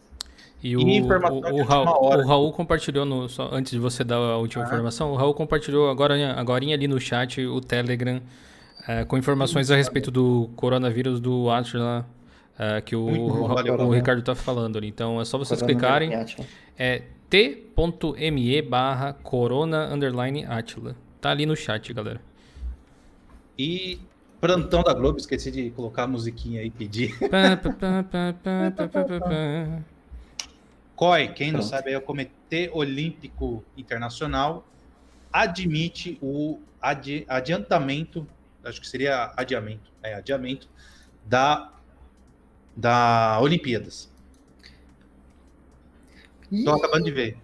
[0.62, 4.38] E o, o, o, Raul, o, Raul, compartilhou, no, só antes de você dar a
[4.38, 4.66] última ah.
[4.66, 8.20] informação, o Raul compartilhou agora, agora ali no chat o Telegram
[8.88, 12.06] é, com informações a respeito do coronavírus do Atila
[12.58, 14.88] é, que o, o, o, Ricardo está falando ali.
[14.88, 16.10] Então é só vocês clicarem.
[16.78, 20.96] É t.me barra corona underline Atila.
[21.20, 22.20] Tá ali no chat, galera.
[23.58, 23.98] E
[24.40, 27.16] plantão da Globo, esqueci de colocar a musiquinha aí, pedir.
[30.94, 34.66] COI, quem não sabe, é o Comitê Olímpico Internacional,
[35.32, 38.26] admite o adi adiantamento,
[38.64, 40.68] acho que seria adiamento, é, adiamento
[41.24, 41.72] da,
[42.74, 44.10] da Olimpíadas.
[46.50, 47.36] Estou acabando de ver.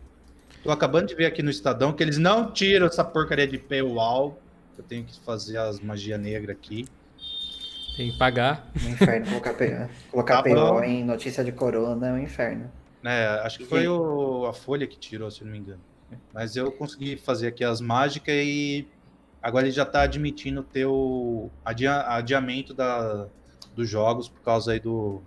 [0.57, 4.41] Estou acabando de ver aqui no Estadão que eles não tiram essa porcaria de paywall.
[4.83, 6.87] Eu tenho que fazer as magia negra aqui.
[7.97, 8.69] Tem que pagar.
[8.85, 9.55] Um inferno colocar,
[10.11, 12.71] colocar tá paywall em notícia de corona é um inferno.
[13.05, 15.81] É, acho que foi o, a Folha que tirou, se não me engano.
[16.33, 18.87] Mas eu consegui fazer aqui as mágicas e
[19.41, 23.27] agora ele já está admitindo ter o adia, adiamento da,
[23.75, 25.23] dos jogos por causa aí do,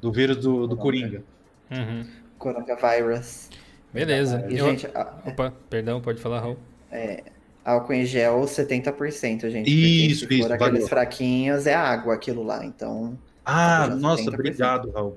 [0.00, 1.22] do vírus do, do Coringa.
[1.70, 2.06] Uhum.
[2.38, 3.48] Coronavirus.
[3.92, 4.46] Beleza.
[4.48, 4.66] E, eu...
[4.66, 4.86] gente,
[5.26, 6.58] Opa, perdão, pode falar, Raul.
[6.90, 7.22] É,
[7.64, 9.70] álcool em gel 70%, gente.
[9.70, 10.52] Isso, se for isso.
[10.52, 10.88] aqueles valeu.
[10.88, 13.18] fraquinhos, é água aquilo lá, então...
[13.44, 15.16] Ah, nossa, obrigado, Raul.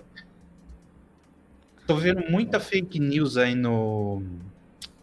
[1.86, 4.24] Tô vendo muita fake news aí no,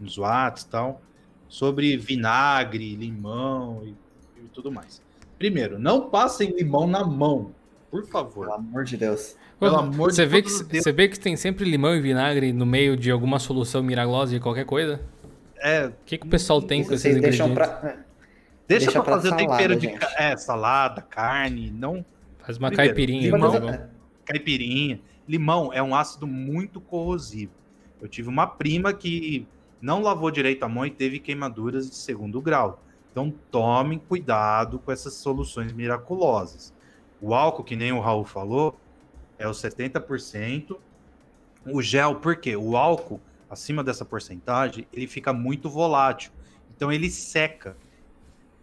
[0.01, 1.03] nos Whats e tal,
[1.49, 3.95] sobre vinagre, limão e,
[4.41, 5.03] e, tudo mais.
[5.39, 7.53] Primeiro, não passem limão na mão,
[7.91, 8.47] por favor.
[8.47, 9.37] Pelo amor de Deus.
[9.59, 10.83] Pelo amor você de vê que Deus.
[10.83, 14.41] Você vê que tem sempre limão e vinagre no meio de alguma solução milagrosa de
[14.41, 15.01] qualquer coisa?
[15.61, 15.87] É.
[15.87, 18.05] O que, que o pessoal tem com esses deixam pra...
[18.67, 22.05] Deixa, Deixa pra fazer salada, o tempero de é, salada, carne, não.
[22.39, 23.31] Faz uma Primeiro, caipirinha.
[23.33, 23.89] Limão,
[24.25, 25.01] caipirinha.
[25.29, 27.53] Limão é um ácido muito corrosivo.
[28.01, 29.45] Eu tive uma prima que
[29.81, 32.81] não lavou direito a mão e teve queimaduras de segundo grau.
[33.11, 36.73] Então tomem cuidado com essas soluções miraculosas.
[37.21, 38.79] O álcool, que nem o Raul falou,
[39.39, 40.77] é o 70%.
[41.67, 42.57] O gel, por quê?
[42.57, 43.21] O álcool,
[43.51, 46.31] acima dessa porcentagem, ele fica muito volátil.
[46.75, 47.77] Então ele seca.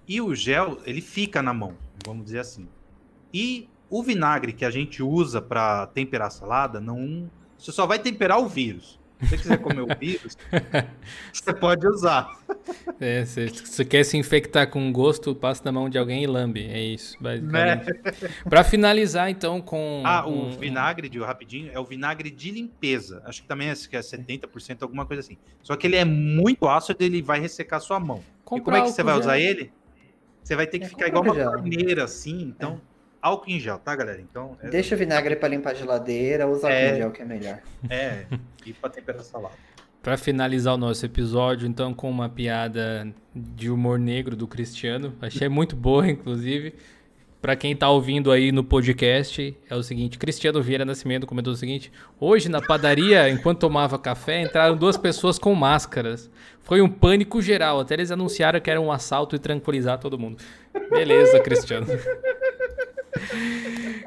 [0.07, 2.68] E o gel, ele fica na mão, vamos dizer assim.
[3.34, 7.30] E o vinagre que a gente usa para temperar salada, não.
[7.57, 8.97] Você só vai temperar o vírus.
[9.19, 10.38] Se você quiser comer o vírus,
[11.34, 12.38] você pode usar.
[12.99, 16.68] É, se você quer se infectar com gosto, passa na mão de alguém e lambe.
[16.68, 17.88] É isso, basicamente.
[17.88, 18.03] Né?
[18.48, 20.03] Para finalizar, então, com.
[20.06, 23.23] Ah, um, o vinagre, de rapidinho, é o vinagre de limpeza.
[23.26, 25.38] Acho que também é, que é 70%, alguma coisa assim.
[25.64, 28.23] Só que ele é muito ácido ele vai ressecar sua mão.
[28.45, 29.72] Comprar e como é que você vai usar ele?
[30.44, 32.80] Você vai ter que é, ficar igual uma torneira, assim, então.
[32.94, 34.22] É álcool em gel, tá, galera?
[34.22, 34.57] Então.
[34.61, 34.69] É...
[34.69, 36.94] Deixa o vinagre para limpar a geladeira, usa álcool é...
[36.94, 37.60] em gel que é melhor.
[37.89, 38.26] É,
[38.65, 39.56] e para temperar salada.
[40.02, 45.49] Para finalizar o nosso episódio, então, com uma piada de humor negro do Cristiano, achei
[45.49, 46.73] muito boa, inclusive.
[47.41, 51.56] Para quem tá ouvindo aí no podcast, é o seguinte: Cristiano Vieira Nascimento comentou o
[51.56, 56.31] seguinte: Hoje na padaria, enquanto tomava café, entraram duas pessoas com máscaras.
[56.64, 60.38] Foi um pânico geral, até eles anunciaram que era um assalto e tranquilizar todo mundo.
[60.89, 61.88] Beleza, Cristiano.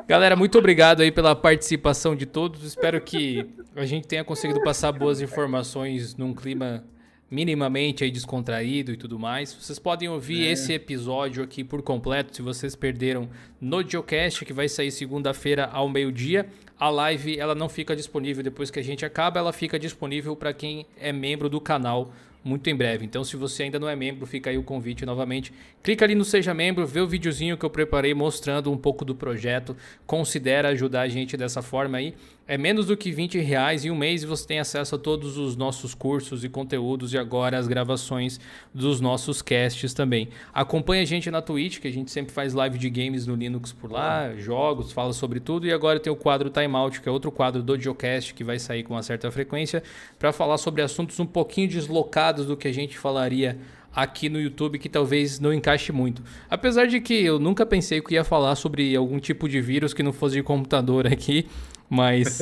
[0.06, 2.64] Galera, muito obrigado aí pela participação de todos.
[2.64, 3.46] Espero que
[3.76, 6.84] a gente tenha conseguido passar boas informações num clima
[7.30, 9.54] minimamente aí descontraído e tudo mais.
[9.54, 10.50] Vocês podem ouvir é.
[10.50, 13.28] esse episódio aqui por completo se vocês perderam
[13.60, 16.48] no Geocast, que vai sair segunda-feira ao meio-dia.
[16.78, 20.52] A live ela não fica disponível depois que a gente acaba, ela fica disponível para
[20.52, 22.12] quem é membro do canal
[22.42, 23.04] muito em breve.
[23.04, 25.52] Então, se você ainda não é membro, fica aí o convite novamente.
[25.82, 29.14] Clica ali no Seja Membro, vê o videozinho que eu preparei mostrando um pouco do
[29.14, 29.76] projeto.
[30.06, 32.14] Considera ajudar a gente dessa forma aí.
[32.50, 35.38] É menos do que 20 reais em um mês e você tem acesso a todos
[35.38, 38.40] os nossos cursos e conteúdos e agora as gravações
[38.74, 40.30] dos nossos casts também.
[40.52, 43.72] Acompanhe a gente na Twitch, que a gente sempre faz live de games no Linux
[43.72, 45.64] por lá, jogos, fala sobre tudo.
[45.64, 48.82] E agora tem o quadro Timeout, que é outro quadro do Geocast que vai sair
[48.82, 49.80] com uma certa frequência
[50.18, 53.60] para falar sobre assuntos um pouquinho deslocados do que a gente falaria
[53.94, 56.20] aqui no YouTube que talvez não encaixe muito.
[56.48, 60.02] Apesar de que eu nunca pensei que ia falar sobre algum tipo de vírus que
[60.02, 61.46] não fosse de computador aqui,
[61.90, 62.40] mas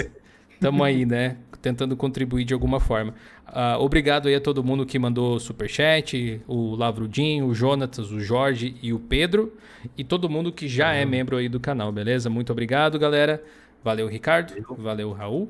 [0.53, 1.37] estamos aí, né?
[1.61, 3.15] Tentando contribuir de alguma forma.
[3.49, 8.77] Uh, obrigado aí a todo mundo que mandou superchat, o Lavrudinho, o Jonatas, o Jorge
[8.83, 9.57] e o Pedro,
[9.97, 12.29] e todo mundo que já é membro aí do canal, beleza?
[12.29, 13.43] Muito obrigado, galera.
[13.83, 14.51] Valeu, Ricardo.
[14.51, 15.49] Valeu, valeu Raul.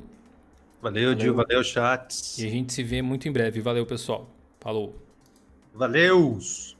[0.81, 1.35] Valeu, Dil.
[1.35, 2.39] Valeu, chats.
[2.39, 3.61] E a gente se vê muito em breve.
[3.61, 4.31] Valeu, pessoal.
[4.61, 4.95] Falou.
[5.75, 6.77] Valeus!